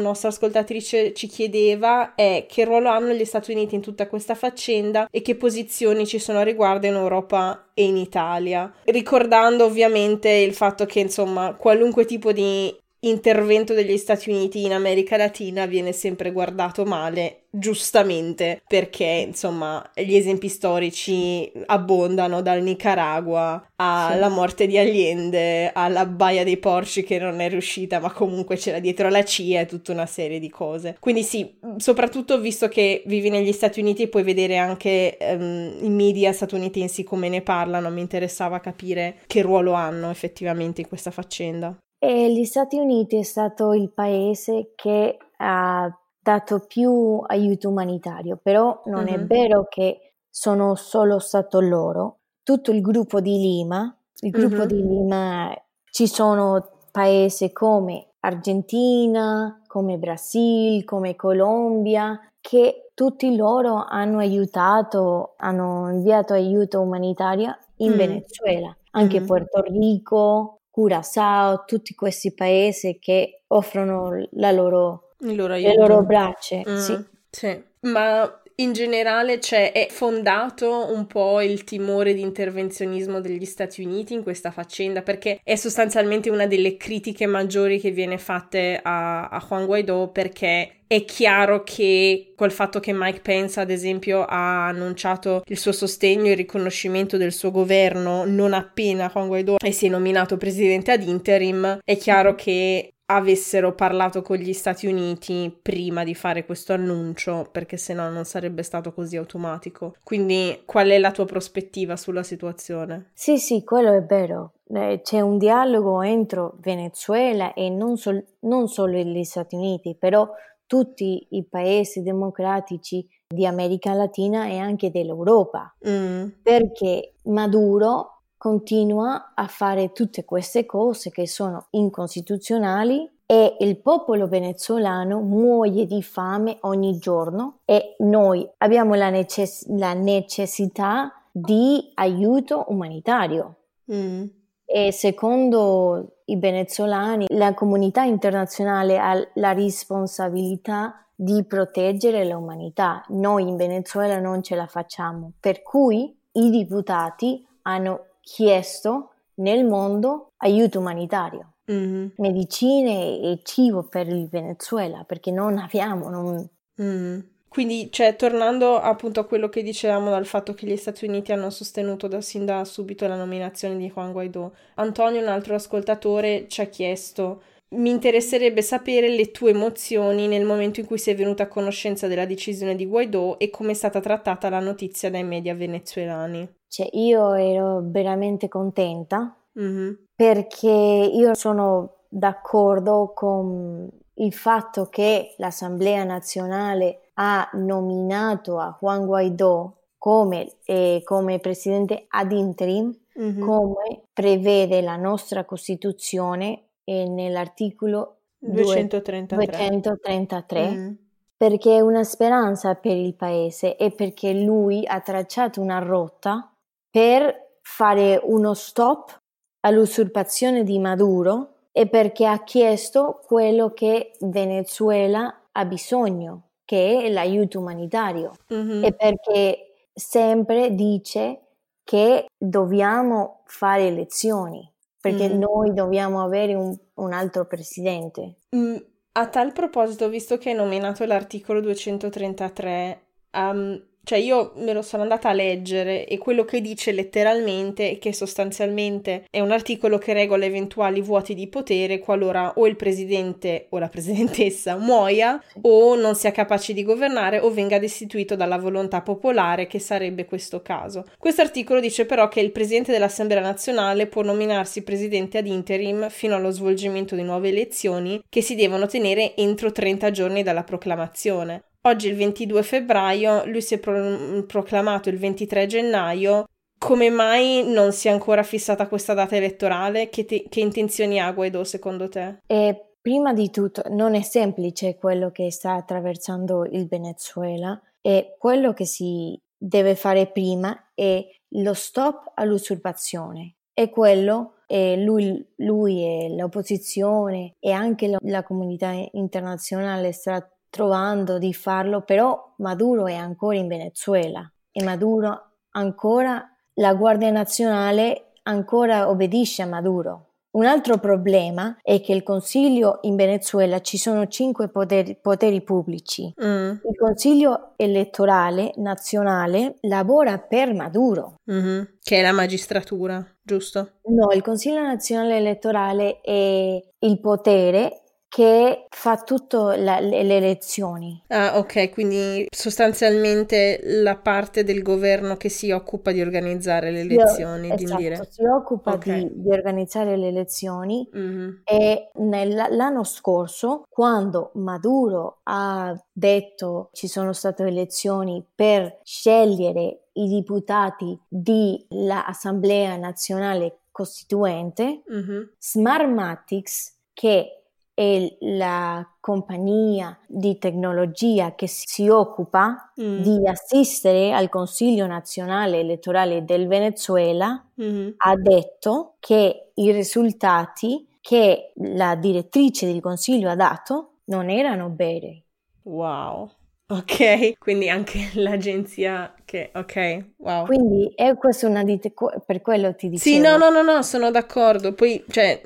[0.00, 5.08] nostra ascoltatrice, ci chiedeva è che ruolo hanno gli Stati Uniti in tutta questa faccenda
[5.10, 8.72] e che posizioni ci sono a riguardo in Europa e in Italia.
[8.84, 15.16] Ricordando ovviamente il fatto che insomma qualunque tipo di intervento degli Stati Uniti in America
[15.16, 24.28] Latina viene sempre guardato male, giustamente, perché insomma gli esempi storici abbondano dal Nicaragua alla
[24.28, 24.32] sì.
[24.32, 29.08] morte di Allende, alla Baia dei Porci che non è riuscita, ma comunque c'era dietro
[29.08, 30.96] la CIA e tutta una serie di cose.
[31.00, 36.32] Quindi sì, soprattutto visto che vivi negli Stati Uniti puoi vedere anche um, i media
[36.32, 41.76] statunitensi come ne parlano, mi interessava capire che ruolo hanno effettivamente in questa faccenda.
[42.04, 45.88] E gli Stati Uniti è stato il paese che ha
[46.18, 49.14] dato più aiuto umanitario, però non uh-huh.
[49.14, 52.16] è vero che sono solo stato loro.
[52.42, 54.66] Tutto il gruppo di Lima, il gruppo uh-huh.
[54.66, 55.54] di Lima,
[55.92, 65.88] ci sono paesi come Argentina, come Brasile, come Colombia, che tutti loro hanno aiutato, hanno
[65.92, 67.96] inviato aiuto umanitario in mm.
[67.96, 69.24] Venezuela, anche mm.
[69.24, 76.62] Puerto Rico, Curaçao, tutti questi paesi che offrono loro, loro le loro braccia.
[76.66, 77.04] Mm, sì.
[77.30, 77.62] sì.
[77.80, 84.14] Ma in generale cioè, è fondato un po' il timore di intervenzionismo degli Stati Uniti
[84.14, 89.44] in questa faccenda perché è sostanzialmente una delle critiche maggiori che viene fatte a, a
[89.46, 95.42] Juan Guaidó perché è chiaro che col fatto che Mike Pence, ad esempio, ha annunciato
[95.46, 99.88] il suo sostegno e il riconoscimento del suo governo non appena Juan Guaidó si è
[99.88, 106.14] nominato presidente ad interim, è chiaro che avessero parlato con gli Stati Uniti prima di
[106.14, 109.96] fare questo annuncio, perché se no non sarebbe stato così automatico.
[110.02, 113.10] Quindi qual è la tua prospettiva sulla situazione?
[113.12, 114.54] Sì, sì, quello è vero.
[115.02, 120.26] C'è un dialogo entro Venezuela e non, sol- non solo gli Stati Uniti, però
[120.66, 126.28] tutti i paesi democratici di America Latina e anche dell'Europa, mm.
[126.42, 135.20] perché Maduro continua a fare tutte queste cose che sono incostituzionali e il popolo venezuelano
[135.20, 143.58] muoie di fame ogni giorno e noi abbiamo la, necess- la necessità di aiuto umanitario.
[143.94, 144.24] Mm.
[144.64, 153.04] E secondo i venezuelani, la comunità internazionale ha la responsabilità di proteggere l'umanità.
[153.10, 160.32] Noi in Venezuela non ce la facciamo, per cui i deputati hanno chiesto nel mondo
[160.38, 162.06] aiuto umanitario, mm-hmm.
[162.16, 166.08] medicine e cibo per il Venezuela, perché non abbiamo.
[166.08, 166.48] Non...
[166.80, 167.20] Mm.
[167.48, 171.50] Quindi, cioè, tornando appunto a quello che dicevamo dal fatto che gli Stati Uniti hanno
[171.50, 176.62] sostenuto da sin da subito la nominazione di Juan Guaidó, Antonio, un altro ascoltatore, ci
[176.62, 181.48] ha chiesto mi interesserebbe sapere le tue emozioni nel momento in cui sei venuta a
[181.48, 186.48] conoscenza della decisione di Guaidó e come è stata trattata la notizia dai media venezuelani.
[186.68, 189.92] Cioè, io ero veramente contenta mm-hmm.
[190.14, 199.76] perché io sono d'accordo con il fatto che l'Assemblea nazionale ha nominato a Juan Guaidó
[199.98, 203.40] come, eh, come presidente ad interim, mm-hmm.
[203.40, 210.92] come prevede la nostra Costituzione e nell'articolo 233, 233 mm.
[211.36, 216.52] perché è una speranza per il paese e perché lui ha tracciato una rotta
[216.90, 219.20] per fare uno stop
[219.60, 227.60] all'usurpazione di Maduro e perché ha chiesto quello che Venezuela ha bisogno, che è l'aiuto
[227.60, 228.84] umanitario mm-hmm.
[228.84, 231.40] e perché sempre dice
[231.84, 234.71] che dobbiamo fare elezioni
[235.02, 235.38] perché mm.
[235.38, 238.36] noi dobbiamo avere un, un altro presidente.
[238.54, 238.76] Mm,
[239.14, 245.02] a tal proposito, visto che hai nominato l'articolo 233, um, cioè io me lo sono
[245.02, 250.12] andata a leggere e quello che dice letteralmente è che sostanzialmente è un articolo che
[250.12, 256.16] regola eventuali vuoti di potere qualora o il presidente o la presidentessa muoia o non
[256.16, 261.04] sia capace di governare o venga destituito dalla volontà popolare che sarebbe questo caso.
[261.16, 266.34] Questo articolo dice però che il presidente dell'Assemblea nazionale può nominarsi presidente ad interim fino
[266.34, 271.62] allo svolgimento di nuove elezioni che si devono tenere entro 30 giorni dalla proclamazione.
[271.84, 276.44] Oggi il 22 febbraio, lui si è pro- proclamato il 23 gennaio.
[276.78, 280.08] Come mai non si è ancora fissata questa data elettorale?
[280.08, 282.38] Che, te- che intenzioni ha Guaido secondo te?
[282.46, 288.72] E prima di tutto non è semplice quello che sta attraversando il Venezuela e quello
[288.72, 296.34] che si deve fare prima è lo stop all'usurpazione e quello e lui, lui e
[296.36, 303.58] l'opposizione e anche la, la comunità internazionale sta trovando di farlo, però Maduro è ancora
[303.58, 306.42] in Venezuela e Maduro ancora,
[306.76, 310.28] la Guardia Nazionale ancora obbedisce a Maduro.
[310.52, 316.32] Un altro problema è che il Consiglio in Venezuela ci sono cinque poteri, poteri pubblici.
[316.42, 316.70] Mm.
[316.70, 321.36] Il Consiglio elettorale nazionale lavora per Maduro.
[321.50, 321.82] Mm-hmm.
[322.02, 323.92] Che è la magistratura, giusto?
[324.04, 328.01] No, il Consiglio nazionale elettorale è il potere
[328.32, 331.22] che fa tutte le, le elezioni.
[331.26, 337.68] Ah, ok, quindi sostanzialmente la parte del governo che si occupa di organizzare le elezioni,
[337.68, 338.26] Io, di esatto, dire.
[338.30, 339.28] si occupa okay.
[339.28, 341.50] di, di, organizzare le elezioni mm-hmm.
[341.62, 351.20] e nell'anno scorso, quando Maduro ha detto ci sono state elezioni per scegliere i deputati
[351.28, 355.42] dell'Assemblea Nazionale Costituente, mm-hmm.
[355.58, 357.61] Smartmatics, che
[357.94, 363.20] è la compagnia di tecnologia che si occupa mm.
[363.20, 368.08] di assistere al Consiglio nazionale elettorale del Venezuela mm.
[368.16, 375.42] ha detto che i risultati che la direttrice del Consiglio ha dato non erano veri.
[375.82, 376.50] Wow.
[376.92, 380.66] Ok, quindi anche l'agenzia che, ok, wow.
[380.66, 382.12] Quindi è questa una di te,
[382.44, 383.34] per quello ti dicevo.
[383.34, 384.92] Sì, no, no, no, no, sono d'accordo.
[384.92, 385.62] Poi, cioè,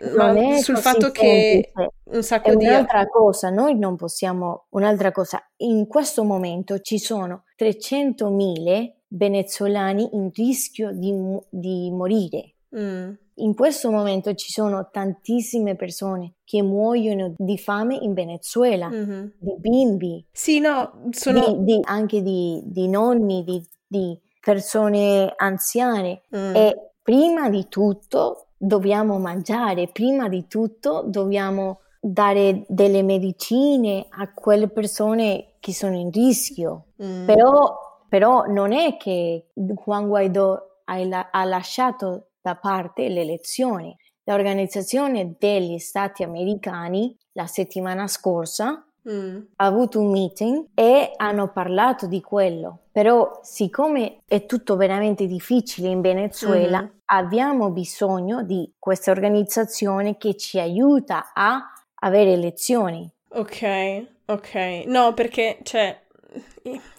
[0.61, 1.73] sul fatto che
[2.05, 2.67] un sacco è di...
[2.67, 10.31] un'altra cosa, noi non possiamo, un'altra cosa, in questo momento ci sono 300.000 venezuelani in
[10.33, 11.13] rischio di,
[11.51, 12.56] di morire.
[12.75, 19.27] Mm in questo momento ci sono tantissime persone che muoiono di fame in Venezuela, mm-hmm.
[19.39, 21.57] di bimbi, sì, no, sono...
[21.59, 26.23] di, di, anche di, di nonni, di, persone anziane.
[26.37, 26.55] Mm.
[26.55, 34.69] E prima di tutto dobbiamo mangiare, prima di tutto dobbiamo dare delle medicine a quelle
[34.69, 36.93] persone che sono in rischio.
[37.03, 37.27] Mm.
[37.27, 43.97] Però, però non è che Juan Guaidó ha, ha lasciato da parte le elezioni.
[44.23, 49.37] L'Organizzazione degli Stati Americani la settimana scorsa mm.
[49.57, 52.83] ha avuto un meeting e hanno parlato di quello.
[52.93, 56.89] Però siccome è tutto veramente difficile in Venezuela, mm.
[57.07, 61.61] abbiamo bisogno di questa organizzazione che ci aiuta a
[62.01, 63.11] avere elezioni.
[63.31, 64.85] Ok, ok.
[64.87, 66.01] No, perché, cioè,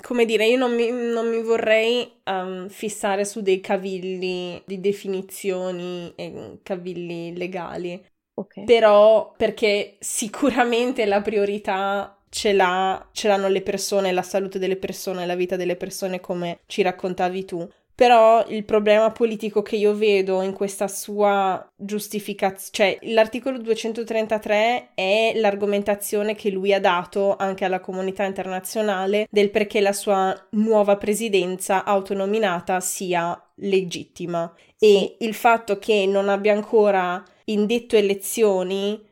[0.01, 6.13] come dire, io non mi, non mi vorrei um, fissare su dei cavilli di definizioni
[6.15, 8.01] e cavilli legali.
[8.33, 8.65] Okay.
[8.65, 15.25] Però perché sicuramente la priorità ce, l'ha, ce l'hanno le persone, la salute delle persone,
[15.25, 17.67] la vita delle persone, come ci raccontavi tu.
[17.97, 25.31] Però il problema politico che io vedo in questa sua giustificazione, cioè l'articolo 233 è
[25.33, 31.85] l'argomentazione che lui ha dato anche alla comunità internazionale del perché la sua nuova presidenza
[31.85, 34.53] autonominata sia legittima.
[34.77, 39.03] E il fatto che non abbia ancora indetto elezioni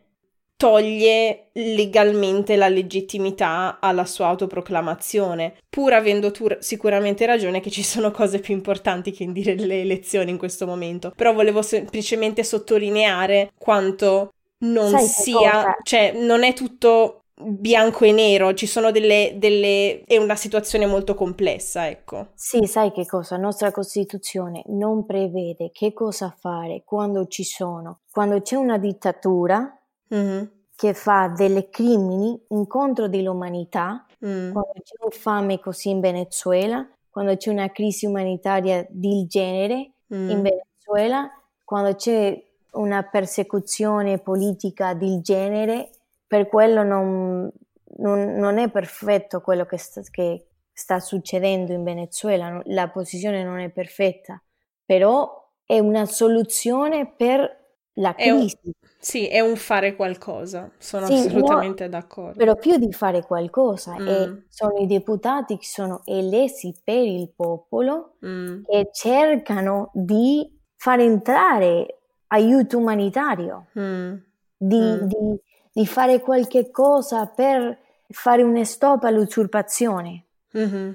[0.57, 8.11] toglie legalmente la legittimità alla sua autoproclamazione, pur avendo tu sicuramente ragione che ci sono
[8.11, 11.11] cose più importanti che indire le elezioni in questo momento.
[11.15, 18.53] Però volevo semplicemente sottolineare quanto non Sai sia, cioè non è tutto bianco e nero,
[18.53, 20.03] ci sono delle, delle...
[20.05, 22.27] è una situazione molto complessa, ecco.
[22.33, 23.35] Sì, sai che cosa?
[23.35, 29.74] La nostra Costituzione non prevede che cosa fare quando ci sono, quando c'è una dittatura
[30.13, 30.43] mm-hmm.
[30.75, 34.51] che fa delle crimini incontro dell'umanità, mm.
[34.51, 40.29] quando c'è un fame così in Venezuela, quando c'è una crisi umanitaria del genere mm.
[40.29, 41.29] in Venezuela,
[41.63, 45.89] quando c'è una persecuzione politica del genere
[46.27, 47.49] per quello non,
[47.97, 53.59] non, non è perfetto quello che sta, che sta succedendo in Venezuela, la posizione non
[53.59, 54.41] è perfetta,
[54.83, 57.64] però è una soluzione per
[57.95, 58.57] la crisi.
[58.61, 62.37] È un, sì, è un fare qualcosa, sono sì, assolutamente no, d'accordo.
[62.37, 64.37] Però più di fare qualcosa, mm.
[64.49, 68.63] sono i deputati che sono eletti per il popolo mm.
[68.67, 74.13] e cercano di far entrare aiuto umanitario, mm.
[74.57, 75.01] Di, mm.
[75.03, 75.39] di,
[75.71, 77.77] di fare qualche cosa per
[78.09, 80.25] fare un stop all'usurpazione.
[80.57, 80.93] Mm-hmm.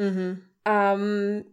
[0.00, 0.34] Mm-hmm.
[0.64, 1.44] Um,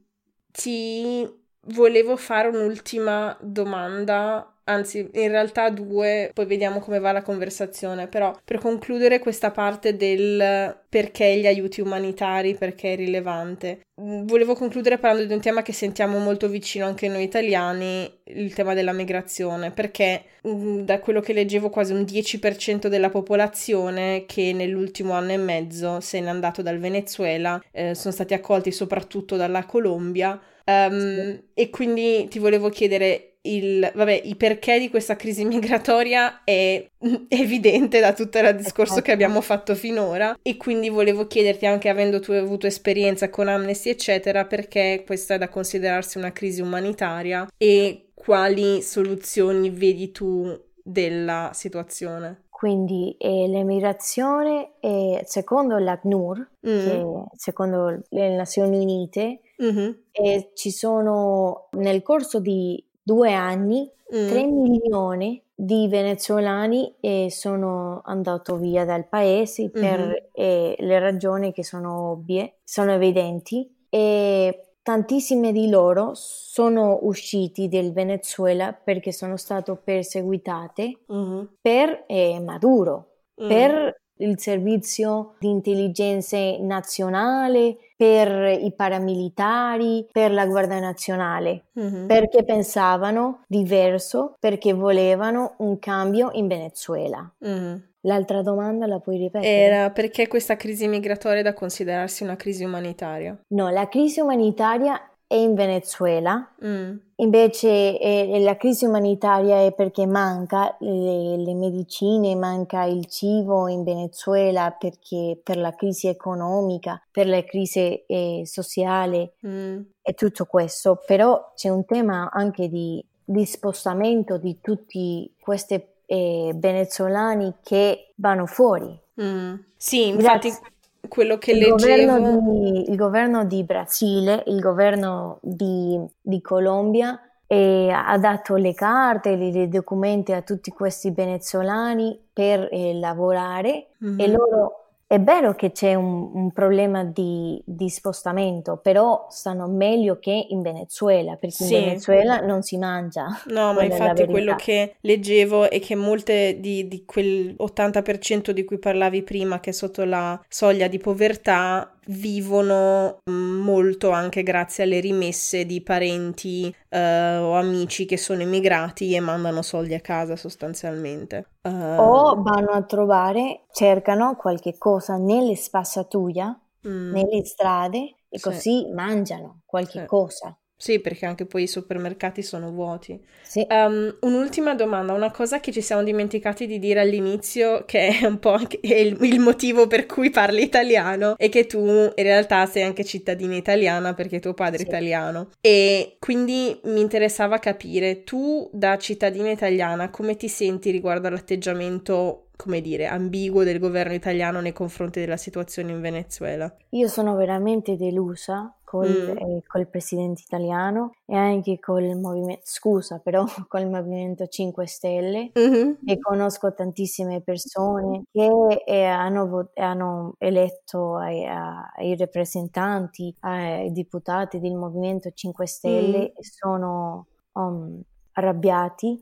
[0.52, 1.28] ti
[1.68, 8.36] volevo fare un'ultima domanda anzi in realtà due, poi vediamo come va la conversazione, però
[8.43, 15.25] per concludere questa parte del perché gli aiuti umanitari, perché è rilevante, volevo concludere parlando
[15.25, 20.23] di un tema che sentiamo molto vicino anche noi italiani, il tema della migrazione, perché
[20.47, 25.99] mm, da quello che leggevo quasi un 10% della popolazione che nell'ultimo anno e mezzo
[25.99, 30.39] se n'è andato dal Venezuela, eh, sono stati accolti soprattutto dalla Colombia.
[30.67, 31.43] Um, sì.
[31.54, 36.86] E quindi ti volevo chiedere il, vabbè, i perché di questa crisi migratoria è
[37.30, 42.20] evidente da tutto il discorso che abbiamo fatto finora e quindi volevo chiederti anche avendo
[42.20, 48.12] tu avuto esperienza con Amnesty eccetera perché questa è da considerarsi una crisi umanitaria e
[48.14, 52.44] quali soluzioni vedi tu della situazione?
[52.50, 57.24] Quindi eh, l'emigrazione, è, secondo l'ACNUR, mm.
[57.36, 59.92] secondo le Nazioni Unite, mm-hmm.
[60.12, 64.28] eh, ci sono nel corso di due anni, mm.
[64.28, 70.13] 3 milioni di venezuelani eh, sono andati via dal paese per mm-hmm.
[70.34, 77.94] eh, le ragioni che sono ovvie, sono evidenti e tantissime di loro sono usciti dal
[77.94, 81.44] Venezuela perché sono state perseguitate mm-hmm.
[81.62, 83.48] per eh, Maduro, mm.
[83.48, 92.08] per il servizio di intelligenza nazionale, per i paramilitari, per la Guardia Nazionale, mm-hmm.
[92.08, 97.30] perché pensavano diverso, perché volevano un cambio in Venezuela.
[97.45, 97.75] Mm-hmm.
[98.01, 99.49] L'altra domanda la puoi ripetere?
[99.49, 103.36] Era perché questa crisi migratoria è da considerarsi una crisi umanitaria?
[103.47, 106.98] No, la crisi umanitaria è in Venezuela, mm.
[107.16, 113.84] invece eh, la crisi umanitaria è perché manca le, le, medicine, manca il cibo in
[113.84, 119.80] Venezuela perché per la crisi economica, per la crisi eh, sociale mm.
[120.02, 126.52] e tutto questo, però c'è un tema anche di, di spostamento di tutti questi eh,
[126.56, 128.96] venezuelani che vanno fuori.
[129.20, 129.56] Mm.
[129.76, 130.50] Sì, infatti...
[130.50, 130.74] Grazie
[131.08, 132.06] quello che il leggevo.
[132.06, 138.74] Governo di, il governo di Brasile, il governo di, di Colombia eh, ha dato le
[138.74, 144.20] carte, i documenti a tutti questi venezuelani per eh, lavorare mm-hmm.
[144.20, 144.85] e loro
[145.16, 150.61] è vero che c'è un, un problema di, di, spostamento, però stanno meglio che in
[150.61, 151.76] Venezuela, perché sì.
[151.76, 153.28] in Venezuela non si mangia.
[153.47, 158.78] No, ma infatti quello che leggevo è che molte di, di quel 80% di cui
[158.78, 165.66] parlavi prima, che è sotto la soglia di povertà, vivono molto anche grazie alle rimesse
[165.66, 171.49] di parenti uh, o amici che sono immigrati e mandano soldi a casa sostanzialmente.
[171.62, 177.12] Uh, o vanno a trovare, cercano qualche cosa nelle spazzatura, mm.
[177.12, 178.43] nelle strade e sì.
[178.43, 180.06] così mangiano qualche sì.
[180.06, 180.58] cosa.
[180.78, 183.17] Sì, perché anche poi i supermercati sono vuoti.
[183.43, 183.65] Sì.
[183.69, 188.39] Um, un'ultima domanda, una cosa che ci siamo dimenticati di dire all'inizio, che è un
[188.39, 192.84] po' anche il, il, motivo per cui parli italiano, è che tu in realtà sei
[192.84, 194.84] anche cittadina italiana perché tuo padre sì.
[194.84, 195.49] è italiano.
[195.61, 202.82] E quindi mi interessava capire, tu da cittadina italiana come ti senti riguardo all'atteggiamento come
[202.82, 206.73] dire, ambiguo del governo italiano nei confronti della situazione in Venezuela?
[206.91, 209.38] Io sono veramente delusa col, mm.
[209.38, 215.91] eh, col presidente italiano e anche col movimento, scusa però, col movimento 5 Stelle mm-hmm.
[216.06, 218.50] e conosco tantissime persone che
[218.86, 226.38] eh, hanno, hanno, eletto ai, ai rappresentanti, ai deputati del movimento 5 Stelle mm.
[226.38, 228.02] e sono um,
[228.34, 229.22] arrabbiati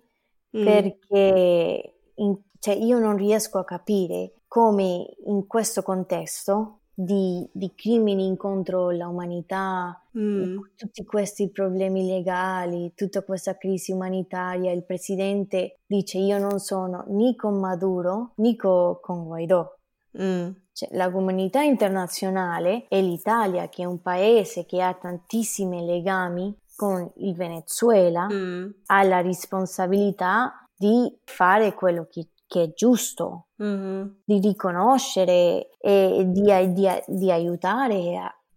[0.55, 0.63] mm.
[0.63, 8.35] perché in, cioè io non riesco a capire come in questo contesto di, di crimini
[8.37, 10.57] contro l'umanità, mm.
[10.75, 17.35] tutti questi problemi legali, tutta questa crisi umanitaria, il presidente dice io non sono né
[17.35, 19.77] con Maduro né con, Guaidó.
[20.21, 20.49] Mm.
[20.71, 27.11] Cioè, la comunità internazionale e l'Italia, che è un paese che ha tantissimi legami con
[27.17, 28.69] il Venezuela, mm.
[28.87, 34.07] ha la responsabilità di fare quello che che è giusto, mm-hmm.
[34.23, 37.95] di riconoscere e di, di, di aiutare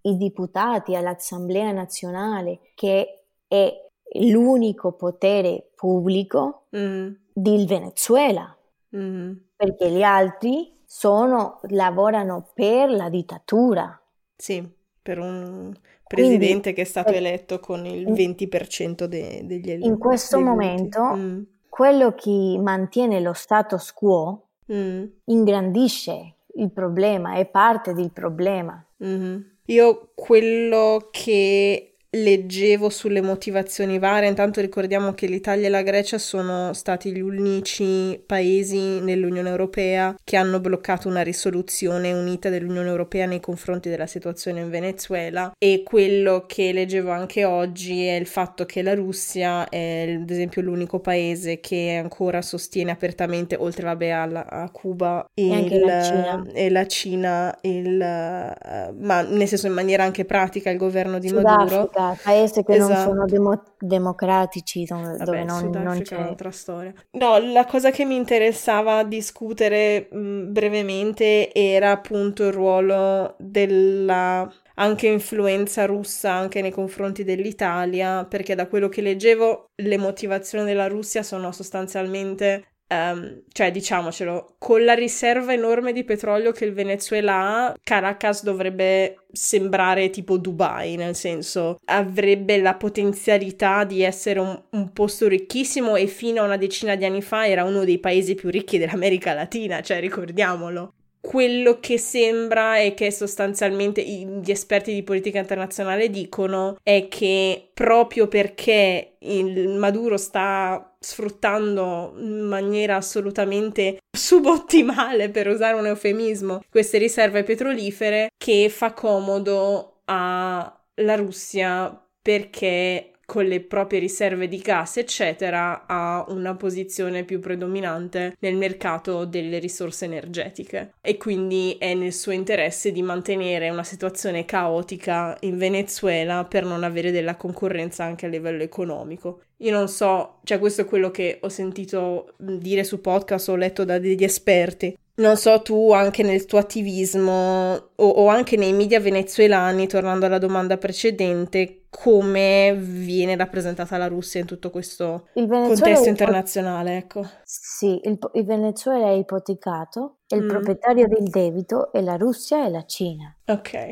[0.03, 3.75] i deputati all'Assemblea nazionale, che è
[4.19, 7.11] l'unico potere pubblico mm-hmm.
[7.33, 8.55] del Venezuela,
[8.95, 9.33] mm-hmm.
[9.57, 13.99] perché gli altri sono, lavorano per la dittatura.
[14.37, 14.63] Sì,
[15.01, 15.75] per un
[16.07, 19.87] presidente Quindi, che è stato eletto con il 20% de, degli eletti.
[19.87, 21.43] In questo momento mm
[21.77, 25.05] quello che mantiene lo status quo mm.
[25.27, 28.83] ingrandisce il problema, è parte del problema.
[29.05, 29.41] Mm-hmm.
[29.67, 36.73] Io quello che leggevo sulle motivazioni varie, intanto ricordiamo che l'Italia e la Grecia sono
[36.73, 43.41] stati gli unici paesi nell'Unione Europea che hanno bloccato una risoluzione unita dell'Unione Europea nei
[43.41, 45.53] confronti della situazione in Venezuela.
[45.59, 50.63] E quello che leggevo anche oggi è il fatto che la Russia è ad esempio
[50.63, 56.47] l'unico paese che ancora sostiene apertamente, oltre vabbè alla, a Cuba e, il, la Cina,
[56.53, 61.91] e la Cina il, ma nel senso in maniera anche pratica il governo di Maduro
[62.15, 62.93] paesi che esatto.
[62.93, 66.17] non sono demo- democratici, dove, Vabbè, non, non c'è...
[66.17, 66.93] è un'altra storia.
[67.13, 75.07] No, la cosa che mi interessava discutere mh, brevemente era appunto il ruolo della anche
[75.07, 81.23] influenza russa anche nei confronti dell'Italia, perché da quello che leggevo le motivazioni della Russia
[81.23, 87.75] sono sostanzialmente Um, cioè, diciamocelo, con la riserva enorme di petrolio che il Venezuela ha,
[87.83, 95.27] Caracas dovrebbe sembrare tipo Dubai, nel senso avrebbe la potenzialità di essere un, un, posto
[95.27, 98.79] ricchissimo e fino a una decina di anni fa era uno dei paesi più ricchi
[98.79, 100.93] dell'America Latina, cioè ricordiamolo
[101.27, 108.29] quello che sembra e che sostanzialmente gli esperti di politica internazionale dicono è che proprio
[108.29, 117.43] perché il Maduro sta sfruttando in maniera assolutamente subottimale, per usare un eufemismo, queste riserve
[117.43, 126.25] petrolifere, che fa comodo alla Russia perché con le proprie riserve di gas, eccetera, ha
[126.29, 132.93] una posizione più predominante nel mercato delle risorse energetiche e quindi è nel suo interesse
[132.93, 138.63] di mantenere una situazione caotica in Venezuela per non avere della concorrenza anche a livello
[138.63, 139.41] economico.
[139.59, 143.85] Io non so, cioè questo è quello che ho sentito dire su podcast, ho letto
[143.85, 144.97] da degli esperti.
[145.19, 150.37] Non so tu anche nel tuo attivismo o, o, anche nei media venezuelani, tornando alla
[150.37, 157.23] domanda precedente, come viene rappresentata la Russia in tutto questo contesto internazionale, ecco.
[157.45, 160.49] Sì, il, il, Venezuela è ipotecato, il mm.
[160.49, 163.35] proprietario del debito è la Russia e la Cina.
[163.47, 163.91] Ok.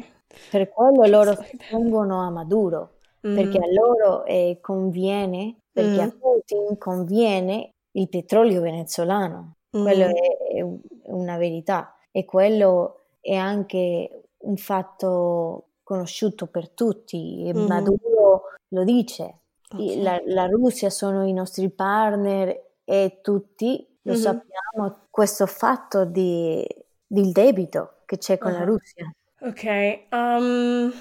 [0.50, 2.96] Per quello loro si oppongono a Maduro,
[3.26, 3.34] mm.
[3.34, 6.06] perché a loro eh, conviene, perché mm.
[6.06, 9.54] a Putin conviene il petrolio venezuelano.
[9.70, 10.10] Quello mm.
[10.10, 17.66] è, è una verità e quello è anche un fatto conosciuto per tutti, mm-hmm.
[17.66, 19.40] Maduro lo dice,
[19.70, 20.02] okay.
[20.02, 24.20] la, la, Russia sono i nostri partner e tutti lo mm-hmm.
[24.20, 26.66] sappiamo, questo fatto di,
[27.06, 28.58] del debito che c'è con uh-huh.
[28.58, 29.14] la Russia.
[29.40, 30.92] Ok, um...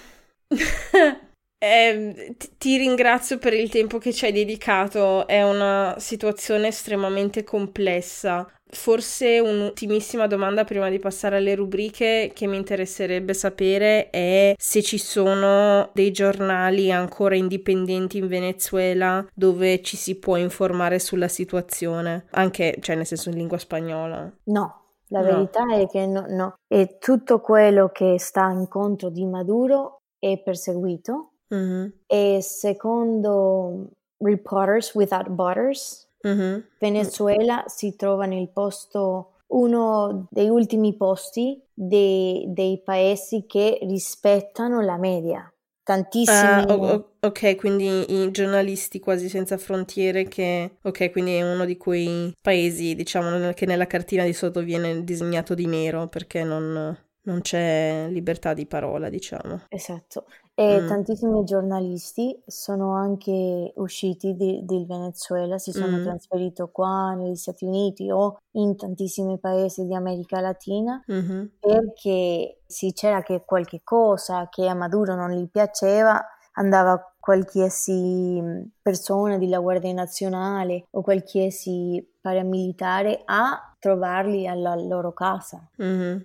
[1.66, 8.46] eh, ti, ringrazio per il tempo che ci hai dedicato, è una situazione estremamente complessa.
[8.66, 14.98] Forse un'ultimissima domanda prima di passare alle rubriche che mi interesserebbe sapere è se ci
[14.98, 22.76] sono dei giornali ancora indipendenti in Venezuela dove ci si può informare sulla situazione, anche,
[22.82, 24.30] cioè nel senso in lingua spagnola.
[24.46, 25.26] No, la no.
[25.26, 26.56] verità è che no, no.
[26.68, 31.86] E tutto quello che sta incontro di Maduro è perseguito mm-hmm.
[32.08, 36.60] e secondo Reporters Without Borders mm-hmm.
[36.80, 44.98] Venezuela si trova nel posto uno dei ultimi posti dei, dei paesi che rispettano la
[44.98, 45.48] media
[45.84, 46.64] tantissimi.
[46.72, 50.78] Uh, ok, quindi i giornalisti quasi senza frontiere che...
[50.82, 55.54] Ok, quindi è uno di quei paesi, diciamo, che nella cartina di sotto viene disegnato
[55.54, 59.64] di nero perché non, non c'è libertà di parola, diciamo.
[59.68, 60.26] Esatto.
[60.56, 60.88] E mm.
[60.88, 66.04] tantissimi giornalisti sono anche usciti del Venezuela, si sono mm.
[66.04, 71.46] trasferiti qua negli Stati Uniti o in tantissimi paesi di America Latina mm-hmm.
[71.60, 76.24] perché se c'era che qualche cosa che a Maduro non gli piaceva
[76.54, 85.68] andava qualsiasi persona della Guardia Nazionale o qualsiasi paramilitare a trovarli alla loro casa.
[85.82, 86.18] Mm-hmm.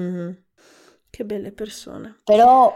[0.00, 0.30] Mm-hmm.
[1.10, 2.16] Che belle persone.
[2.24, 2.72] Però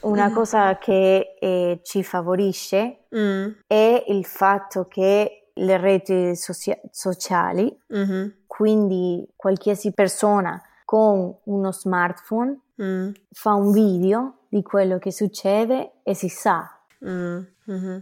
[0.00, 0.34] una mm.
[0.34, 3.50] cosa che eh, ci favorisce mm.
[3.66, 8.28] è il fatto che le reti socia- sociali, mm-hmm.
[8.46, 13.10] quindi qualsiasi persona con uno smartphone mm.
[13.32, 16.68] fa un video di quello che succede e si sa.
[17.04, 17.40] Mm.
[17.70, 17.98] Mm-hmm.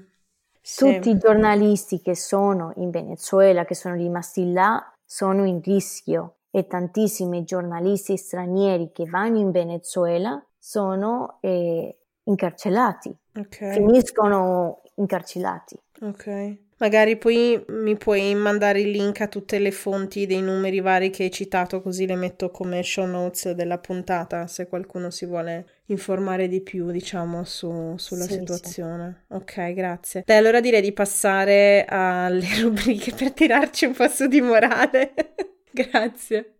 [0.76, 1.10] Tutti sì.
[1.10, 7.44] i giornalisti che sono in Venezuela, che sono rimasti là, sono in rischio e tantissimi
[7.44, 13.74] giornalisti stranieri che vanno in Venezuela sono eh, incarcerati, okay.
[13.74, 15.78] finiscono incarcerati.
[16.00, 16.56] Ok.
[16.78, 21.24] Magari poi mi puoi mandare il link a tutte le fonti dei numeri vari che
[21.24, 26.48] hai citato, così le metto come show notes della puntata, se qualcuno si vuole informare
[26.48, 29.24] di più, diciamo, su, sulla sì, situazione.
[29.28, 29.34] Sì.
[29.34, 30.22] Ok, grazie.
[30.24, 35.12] Dai, allora direi di passare alle rubriche per tirarci un po' su di morale.
[35.70, 36.54] grazie.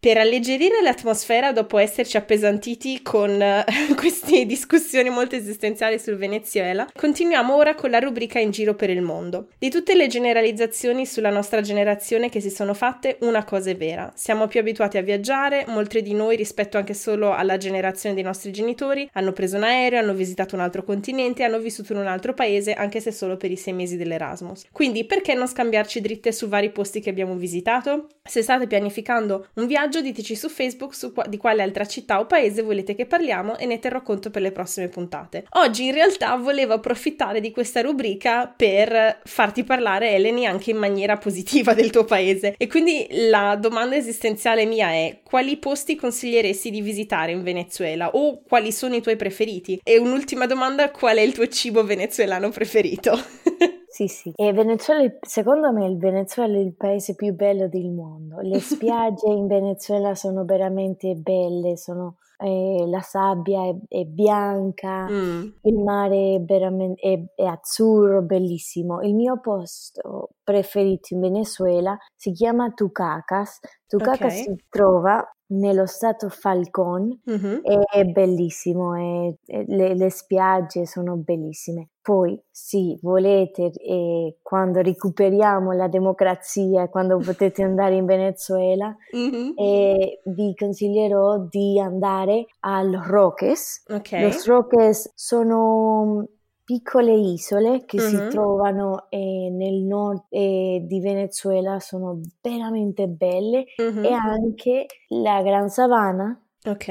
[0.00, 7.52] Per alleggerire l'atmosfera dopo esserci appesantiti con uh, queste discussioni molto esistenziali sul Venezuela, continuiamo
[7.52, 9.48] ora con la rubrica In giro per il mondo.
[9.58, 14.12] Di tutte le generalizzazioni sulla nostra generazione che si sono fatte, una cosa è vera.
[14.14, 18.52] Siamo più abituati a viaggiare, molti di noi rispetto anche solo alla generazione dei nostri
[18.52, 22.34] genitori hanno preso un aereo, hanno visitato un altro continente, hanno vissuto in un altro
[22.34, 24.66] paese, anche se solo per i sei mesi dell'Erasmus.
[24.70, 28.06] Quindi perché non scambiarci dritte su vari posti che abbiamo visitato?
[28.22, 32.20] Se state pianificando un viaggio, messaggio, diteci su Facebook su qua- di quale altra città
[32.20, 35.46] o paese volete che parliamo e ne terrò conto per le prossime puntate.
[35.52, 41.16] Oggi in realtà volevo approfittare di questa rubrica per farti parlare, Eleni, anche in maniera
[41.16, 42.54] positiva del tuo paese.
[42.56, 48.42] E quindi la domanda esistenziale mia è quali posti consiglieresti di visitare in Venezuela o
[48.42, 49.80] quali sono i tuoi preferiti?
[49.82, 53.18] E un'ultima domanda, qual è il tuo cibo venezuelano preferito?
[53.90, 54.32] Sì, sì.
[54.36, 58.38] E Venezuela, secondo me, il Venezuela è il paese più bello del mondo.
[58.40, 65.46] Le spiagge in Venezuela sono veramente belle, sono, eh, la sabbia è, è bianca, mm.
[65.62, 69.00] il mare è, veramente, è, è, azzurro, bellissimo.
[69.00, 73.60] Il mio posto preferito in Venezuela si chiama Tucacas.
[73.86, 74.42] Tucacas okay.
[74.42, 77.58] si trova nello stato Falcon mm-hmm.
[77.84, 81.90] è bellissimo, è, è, le, le, spiagge sono bellissime.
[82.02, 89.50] Poi, sì, volete, e quando recuperiamo la democrazia, quando potete andare in Venezuela, mm-hmm.
[89.56, 93.84] e vi consiglierò di andare a Los Roques.
[93.88, 94.22] Okay.
[94.22, 96.26] Los Roques sono
[96.68, 98.08] piccole isole che mm-hmm.
[98.08, 104.04] si trovano eh, nel nord eh, di Venezuela, sono veramente belle mm-hmm.
[104.04, 106.38] e anche la Gran Savana.
[106.66, 106.86] Ok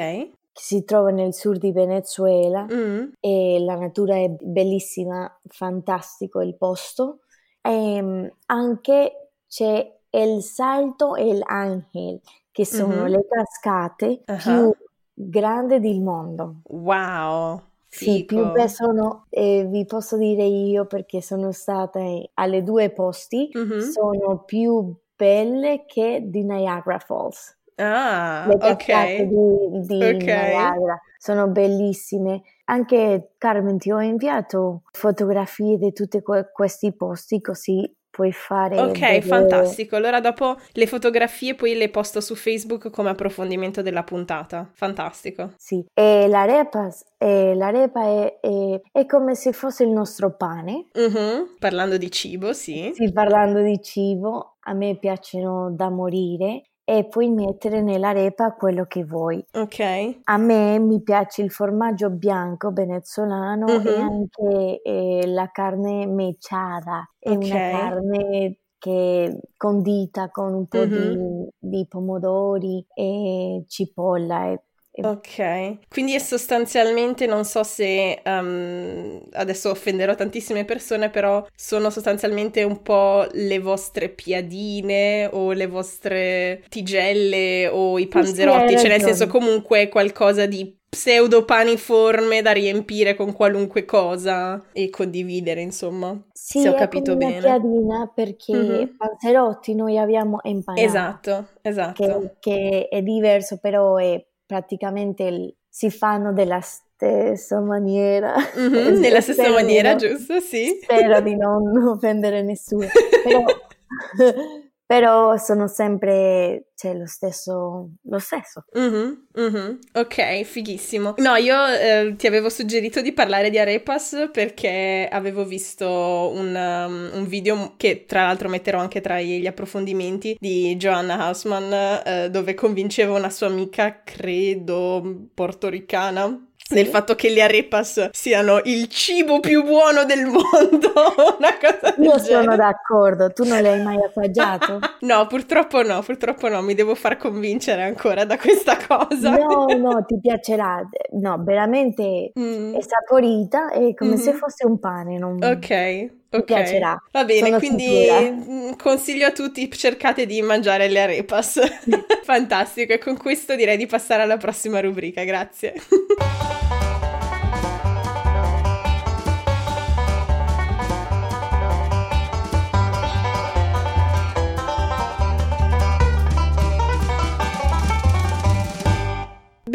[0.58, 3.10] che si trova nel sud di Venezuela mm.
[3.20, 7.20] e la natura è bellissima, fantastico il posto.
[7.62, 12.20] ehm, anche c'è il salto e l'angel,
[12.52, 13.06] che sono mm-hmm.
[13.06, 14.38] le cascate uh-huh.
[14.38, 14.76] più
[15.14, 16.62] grandi del mondo.
[16.64, 17.62] Wow!
[18.06, 22.00] Sì, più beh, sono, eh, vi posso dire io perché sono stata
[22.36, 23.80] alle due posti, mm-hmm.
[23.80, 27.56] sono più belle che di Niagara Falls.
[27.76, 29.22] Ah, Le ok.
[29.24, 30.50] di, di okay.
[30.50, 32.42] Niagara sono bellissime.
[32.66, 38.80] Anche Carmen ti ho inviato fotografie di tutti que- questi posti così puoi fare.
[38.80, 39.22] Ok, delle...
[39.22, 39.96] fantastico.
[39.96, 44.68] Allora dopo le fotografie poi le posto su Facebook come approfondimento della puntata.
[44.74, 45.52] Fantastico.
[45.56, 50.88] Sì, e l'arepa, e l'arepa è, è, è, come se fosse il nostro pane.
[50.96, 51.58] Uh-huh.
[51.60, 52.90] Parlando di cibo, sì.
[52.96, 59.04] Sì, parlando di cibo, a me piacciono da morire e puoi mettere nell'arepa quello che
[59.04, 59.44] vuoi.
[59.56, 60.20] Ok.
[60.24, 63.88] A me mi piace il formaggio bianco venezuelano mm-hmm.
[63.88, 67.50] e anche eh, la carne mechada, è okay.
[67.50, 71.12] una carne che condita con un po' mm-hmm.
[71.12, 74.67] di, di, pomodori e cipolla e
[75.06, 82.64] Ok, quindi è sostanzialmente, non so se um, adesso offenderò tantissime persone, però sono sostanzialmente
[82.64, 89.02] un po' le vostre piadine o le vostre tigelle o i panzerotti, sì, cioè nel
[89.02, 96.20] senso comunque qualcosa di pseudo paniforme da riempire con qualunque cosa e condividere, insomma.
[96.32, 97.36] Sì, se ho capito bene.
[97.36, 98.96] Sì, piadina perché mm-hmm.
[98.98, 100.86] panzerotti noi abbiamo empanato.
[100.86, 102.04] Esatto, esatto.
[102.04, 108.34] Che, che è diverso, però è praticamente il, si fanno della stessa maniera.
[108.58, 110.40] Mm-hmm, nella stessa maniera, non, giusto?
[110.40, 110.80] Sì.
[110.82, 112.88] Spero di non offendere nessuno.
[113.24, 113.44] Però,
[114.88, 117.90] però sono sempre cioè, lo stesso.
[118.04, 118.64] Lo stesso.
[118.78, 119.76] Mm-hmm, mm-hmm.
[119.96, 121.16] Ok, fighissimo.
[121.18, 127.10] No, io eh, ti avevo suggerito di parlare di arepas perché avevo visto un, um,
[127.20, 132.54] un, video che tra l'altro metterò anche tra gli approfondimenti di Joanna Hausman eh, dove
[132.54, 136.74] convinceva una sua amica, credo portoricana, sì.
[136.74, 140.92] Nel fatto che le arepas siano il cibo più buono del mondo,
[141.40, 142.20] una cosa Io genere.
[142.20, 144.80] sono d'accordo, tu non l'hai mai assaggiato?
[145.08, 149.38] no, purtroppo no, purtroppo no, mi devo far convincere ancora da questa cosa.
[149.38, 152.74] no, no, ti piacerà, no, veramente mm.
[152.74, 154.20] è saporita, è come mm-hmm.
[154.20, 155.18] se fosse un pane.
[155.18, 155.42] Non...
[155.42, 157.02] Ok, Ok, piacerà.
[157.12, 158.22] Va bene, Sono quindi sicura.
[158.22, 161.60] Mm, consiglio a tutti cercate di mangiare le arepas.
[162.24, 165.24] Fantastico, e con questo direi di passare alla prossima rubrica.
[165.24, 165.74] Grazie.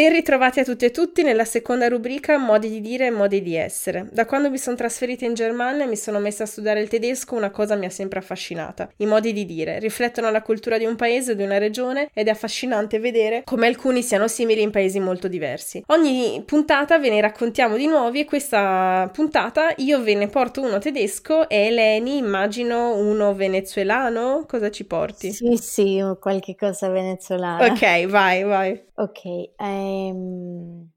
[0.02, 3.54] Ben ritrovati a tutti e tutti nella seconda rubrica Modi di dire e modi di
[3.54, 4.08] essere.
[4.10, 7.36] Da quando mi sono trasferita in Germania e mi sono messa a studiare il tedesco,
[7.36, 8.90] una cosa mi ha sempre affascinata.
[8.96, 12.26] I modi di dire riflettono la cultura di un paese o di una regione ed
[12.26, 15.84] è affascinante vedere come alcuni siano simili in paesi molto diversi.
[15.86, 20.80] Ogni puntata ve ne raccontiamo di nuovi e questa puntata io ve ne porto uno
[20.80, 24.46] tedesco e Eleni immagino uno venezuelano.
[24.48, 25.30] Cosa ci porti?
[25.30, 27.66] Sì, sì, qualche cosa venezuelana.
[27.66, 28.90] Ok, vai, vai.
[28.94, 30.88] Ok, ehm,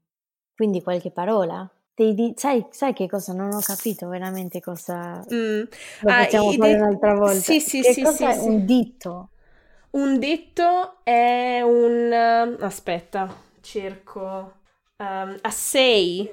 [0.54, 1.68] quindi qualche parola?
[1.94, 3.32] Di, sai, sai, che cosa?
[3.32, 5.24] Non ho capito veramente cosa.
[5.32, 5.62] Mm.
[6.00, 7.40] Lo ah, facciamo fare de- un'altra volta.
[7.40, 9.30] Sì, sì, che sì, cosa sì, è un ditto?
[9.90, 12.56] Un detto è un.
[12.60, 14.52] Aspetta, cerco.
[14.98, 16.30] Um, assay,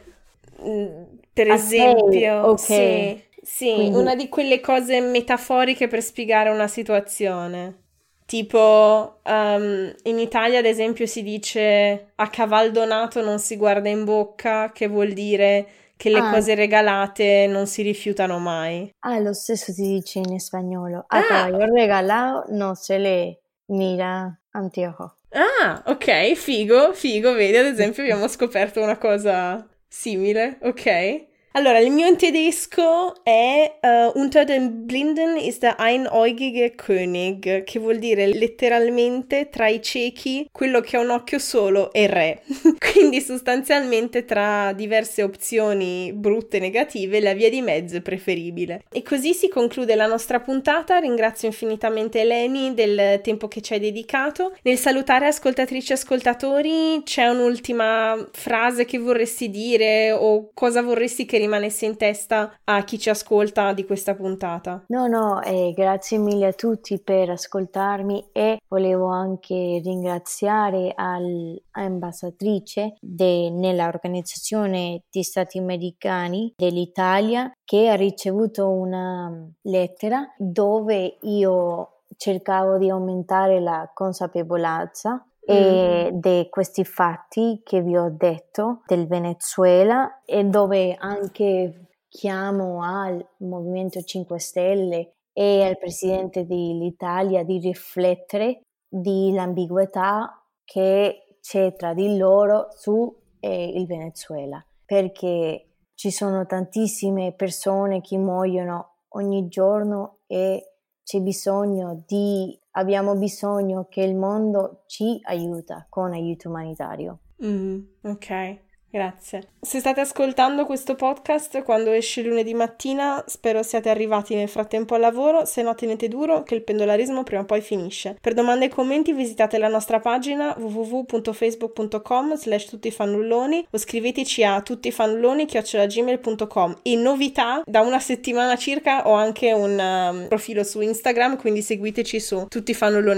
[0.61, 1.03] mm,
[1.33, 2.33] per assay, esempio.
[2.49, 2.65] Ok.
[2.65, 3.93] Sì, sì Quindi...
[3.93, 7.82] una di quelle cose metaforiche per spiegare una situazione.
[8.25, 14.05] Tipo, um, in Italia ad esempio si dice a caval donato non si guarda in
[14.05, 15.67] bocca, che vuol dire
[15.97, 16.29] che le ah.
[16.31, 18.91] cose regalate non si rifiutano mai.
[18.99, 21.05] Ah, lo stesso si dice in spagnolo.
[21.07, 21.23] A ah.
[21.23, 25.15] caballo regalado no se le mira anteojo.
[25.31, 31.31] Ah, ok, figo, figo, vedi, ad esempio abbiamo scoperto una cosa simile, ok?
[31.55, 37.77] Allora, il mio in tedesco è uh, Unter den Blinden ist der einäugige König, che
[37.79, 42.41] vuol dire letteralmente tra i ciechi quello che ha un occhio solo è re.
[42.91, 48.85] Quindi sostanzialmente tra diverse opzioni brutte e negative la via di mezzo è preferibile.
[48.91, 50.97] E così si conclude la nostra puntata.
[50.97, 54.55] Ringrazio infinitamente Eleni del tempo che ci hai dedicato.
[54.63, 61.41] Nel salutare ascoltatrici e ascoltatori c'è un'ultima frase che vorresti dire o cosa vorresti che
[61.43, 64.83] rimanesse in testa a chi ci ascolta di questa puntata.
[64.87, 75.03] No, no, eh, grazie mille a tutti per ascoltarmi e volevo anche ringraziare all'ambasciatrice nell'Organizzazione
[75.09, 79.31] di Stati Americani dell'Italia che ha ricevuto una
[79.61, 86.19] lettera dove io cercavo di aumentare la consapevolezza e mm.
[86.19, 94.01] di questi fatti che vi ho detto del Venezuela e dove anche chiamo al Movimento
[94.01, 103.13] 5 Stelle e al Presidente dell'Italia di riflettere dell'ambiguità che c'è tra di loro su
[103.39, 112.03] eh, il Venezuela perché ci sono tantissime persone che muoiono ogni giorno e c'è bisogno
[112.07, 117.19] di, abbiamo bisogno che il mondo ci aiuta con aiuto umanitario.
[117.43, 118.59] Mm, ok.
[118.93, 119.47] Grazie.
[119.59, 125.01] Se state ascoltando questo podcast quando esce lunedì mattina, spero siate arrivati nel frattempo al
[125.01, 128.15] lavoro, se no tenete duro che il pendolarismo prima o poi finisce.
[128.21, 136.77] Per domande e commenti visitate la nostra pagina www.facebook.com slash tuttifannulloni o scriveteci a tuttifannulloni.gmail.com
[136.83, 142.19] In novità, da una settimana circa ho anche un um, profilo su Instagram, quindi seguiteci
[142.19, 142.77] su Tutti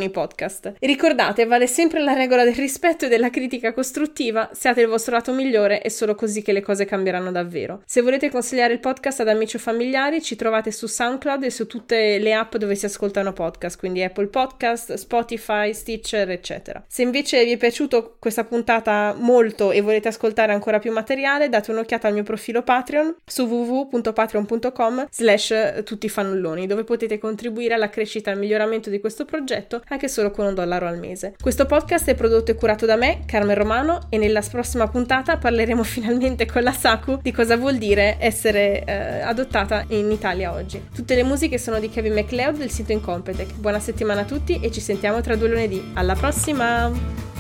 [0.10, 0.76] Podcast.
[0.80, 5.16] E ricordate, vale sempre la regola del rispetto e della critica costruttiva, siate il vostro
[5.16, 7.82] lato migliore migliore, è solo così che le cose cambieranno davvero.
[7.86, 11.68] Se volete consigliare il podcast ad amici o familiari, ci trovate su SoundCloud e su
[11.68, 16.84] tutte le app dove si ascoltano podcast, quindi Apple Podcast, Spotify, Stitcher, eccetera.
[16.88, 21.72] Se invece vi è piaciuto questa puntata molto e volete ascoltare ancora più materiale, date
[21.72, 28.34] un'occhiata al mio profilo Patreon su www.patreon.com slash tuttifannulloni, dove potete contribuire alla crescita e
[28.34, 31.36] al miglioramento di questo progetto anche solo con un dollaro al mese.
[31.42, 35.55] Questo podcast è prodotto e curato da me, Carmen Romano, e nella prossima puntata parleremo
[35.56, 40.90] parleremo finalmente con la Saku di cosa vuol dire essere eh, adottata in Italia oggi.
[40.94, 43.56] Tutte le musiche sono di Kevin MacLeod del sito Incompetech.
[43.56, 45.92] Buona settimana a tutti e ci sentiamo tra due lunedì.
[45.94, 47.35] Alla prossima!